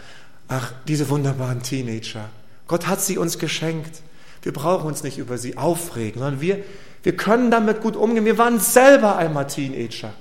ach, 0.48 0.72
diese 0.88 1.08
wunderbaren 1.08 1.62
Teenager. 1.62 2.28
Gott 2.66 2.86
hat 2.86 3.00
sie 3.00 3.18
uns 3.18 3.38
geschenkt. 3.38 4.02
Wir 4.42 4.52
brauchen 4.52 4.86
uns 4.86 5.02
nicht 5.02 5.18
über 5.18 5.38
sie 5.38 5.56
aufregen, 5.56 6.20
sondern 6.20 6.40
wir, 6.40 6.62
wir 7.02 7.16
können 7.16 7.50
damit 7.50 7.80
gut 7.80 7.96
umgehen. 7.96 8.24
Wir 8.24 8.38
waren 8.38 8.60
selber 8.60 9.16
einmal 9.16 9.46
Teenager. 9.46 10.12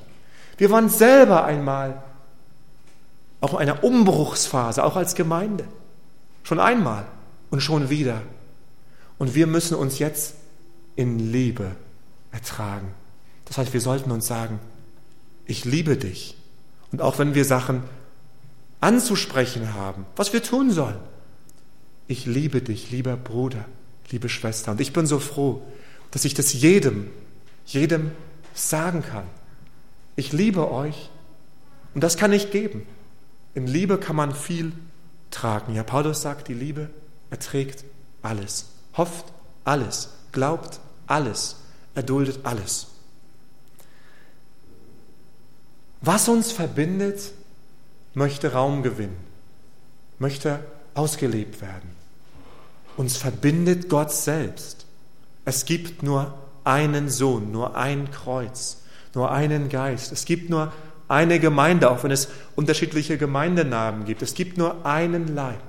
Wir 0.58 0.70
waren 0.70 0.90
selber 0.90 1.46
einmal 1.46 2.04
auch 3.42 3.54
in 3.54 3.60
einer 3.60 3.84
Umbruchsphase, 3.84 4.84
auch 4.84 4.96
als 4.96 5.16
Gemeinde. 5.16 5.66
Schon 6.44 6.60
einmal 6.60 7.06
und 7.52 7.62
schon 7.62 7.90
wieder. 7.90 8.22
Und 9.18 9.36
wir 9.36 9.48
müssen 9.48 9.76
uns 9.76 10.00
jetzt 10.00 10.36
in 10.96 11.20
Liebe 11.20 11.72
ertragen. 12.32 12.94
Das 13.46 13.58
heißt, 13.58 13.74
wir 13.74 13.82
sollten 13.82 14.12
uns 14.12 14.28
sagen, 14.28 14.60
ich 15.46 15.66
liebe 15.66 15.98
dich. 15.98 16.38
Und 16.92 17.02
auch 17.02 17.20
wenn 17.20 17.36
wir 17.36 17.46
Sachen 17.46 17.84
anzusprechen 18.80 19.74
haben, 19.74 20.06
was 20.16 20.34
wir 20.34 20.44
tun 20.44 20.72
sollen, 20.72 21.00
ich 22.08 22.26
liebe 22.26 22.62
dich, 22.62 22.92
lieber 22.92 23.16
Bruder, 23.16 23.66
liebe 24.12 24.30
Schwester. 24.30 24.72
Und 24.72 24.82
ich 24.82 24.94
bin 24.94 25.06
so 25.06 25.20
froh, 25.20 25.62
dass 26.12 26.26
ich 26.26 26.34
das 26.34 26.54
jedem, 26.54 27.10
jedem 27.66 28.12
sagen 28.54 29.04
kann. 29.04 29.26
Ich 30.16 30.32
liebe 30.32 30.72
euch 30.72 31.10
und 31.96 32.04
das 32.04 32.18
kann 32.18 32.34
ich 32.34 32.52
geben. 32.52 32.86
In 33.56 33.68
Liebe 33.68 33.98
kann 33.98 34.16
man 34.16 34.34
viel 34.34 34.74
tragen. 35.32 35.76
Ja, 35.76 35.84
Paulus 35.84 36.22
sagt, 36.22 36.48
die 36.48 36.54
Liebe 36.54 36.90
erträgt 37.30 37.84
alles, 38.22 38.66
hofft 38.96 39.26
alles, 39.64 40.10
glaubt 40.32 40.80
alles, 41.08 41.58
erduldet 41.96 42.40
alles. 42.44 42.88
Was 46.02 46.28
uns 46.28 46.52
verbindet, 46.52 47.32
möchte 48.14 48.54
Raum 48.54 48.84
gewinnen, 48.84 49.18
möchte 50.20 50.60
ausgelebt 50.96 51.62
werden. 51.62 51.90
Uns 52.98 53.18
verbindet 53.18 53.90
Gott 53.90 54.12
selbst. 54.12 54.86
Es 55.46 55.66
gibt 55.66 56.04
nur 56.04 56.34
einen 56.64 57.10
Sohn, 57.10 57.52
nur 57.52 57.76
ein 57.76 58.12
Kreuz, 58.12 58.78
nur 59.14 59.32
einen 59.32 59.70
Geist. 59.70 60.12
Es 60.12 60.26
gibt 60.26 60.50
nur 60.50 60.72
eine 61.08 61.40
Gemeinde, 61.40 61.92
auch 61.92 62.04
wenn 62.04 62.12
es 62.12 62.30
unterschiedliche 62.56 63.18
Gemeindenamen 63.18 64.06
gibt. 64.06 64.22
Es 64.22 64.34
gibt 64.34 64.58
nur 64.58 64.86
einen 64.86 65.36
Leib. 65.36 65.62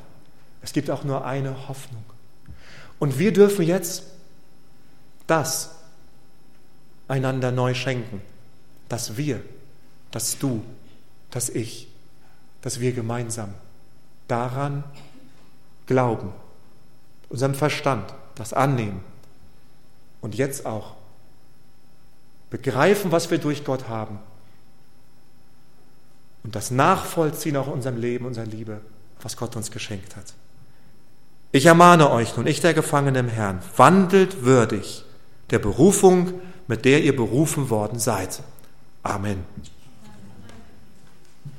Es 0.63 0.73
gibt 0.73 0.91
auch 0.91 1.05
nur 1.05 1.25
eine 1.25 1.69
Hoffnung. 1.69 2.05
Und 2.99 3.19
wir 3.19 3.33
dürfen 3.33 3.67
jetzt 3.67 4.05
das 5.27 5.71
einander 7.09 7.53
neu 7.53 7.75
schenken, 7.75 8.23
dass 8.89 9.17
wir, 9.17 9.41
dass 10.11 10.39
du, 10.39 10.65
dass 11.31 11.49
ich, 11.49 11.89
dass 12.63 12.81
wir 12.81 12.93
gemeinsam 12.93 13.53
daran 14.29 14.85
glauben, 15.87 16.33
unserem 17.29 17.55
Verstand 17.55 18.13
das 18.35 18.53
annehmen 18.53 19.01
und 20.21 20.35
jetzt 20.35 20.67
auch 20.67 20.95
begreifen, 22.51 23.13
was 23.13 23.31
wir 23.31 23.39
durch 23.39 23.65
Gott 23.65 23.89
haben 23.89 24.19
und 26.45 26.55
das 26.55 26.71
nachvollziehen 26.71 27.57
auch 27.57 27.67
in 27.67 27.75
unserem 27.75 27.97
Leben, 27.97 28.27
unserer 28.27 28.47
Liebe, 28.47 28.81
was 29.23 29.37
Gott 29.37 29.57
uns 29.57 29.71
geschenkt 29.71 30.15
hat. 30.17 30.35
Ich 31.53 31.67
ermahne 31.67 32.11
euch 32.11 32.37
nun, 32.37 32.47
ich 32.47 32.61
der 32.61 32.75
Gefangene 32.75 33.19
im 33.19 33.29
Herrn, 33.29 33.61
wandelt 33.77 34.45
würdig 34.45 35.05
der 35.51 35.59
Berufung, 35.59 36.41
mit 36.67 36.85
der 36.85 37.03
ihr 37.03 37.15
berufen 37.15 37.71
worden 37.71 37.99
seid. 37.99 38.43
Amen. 39.03 39.45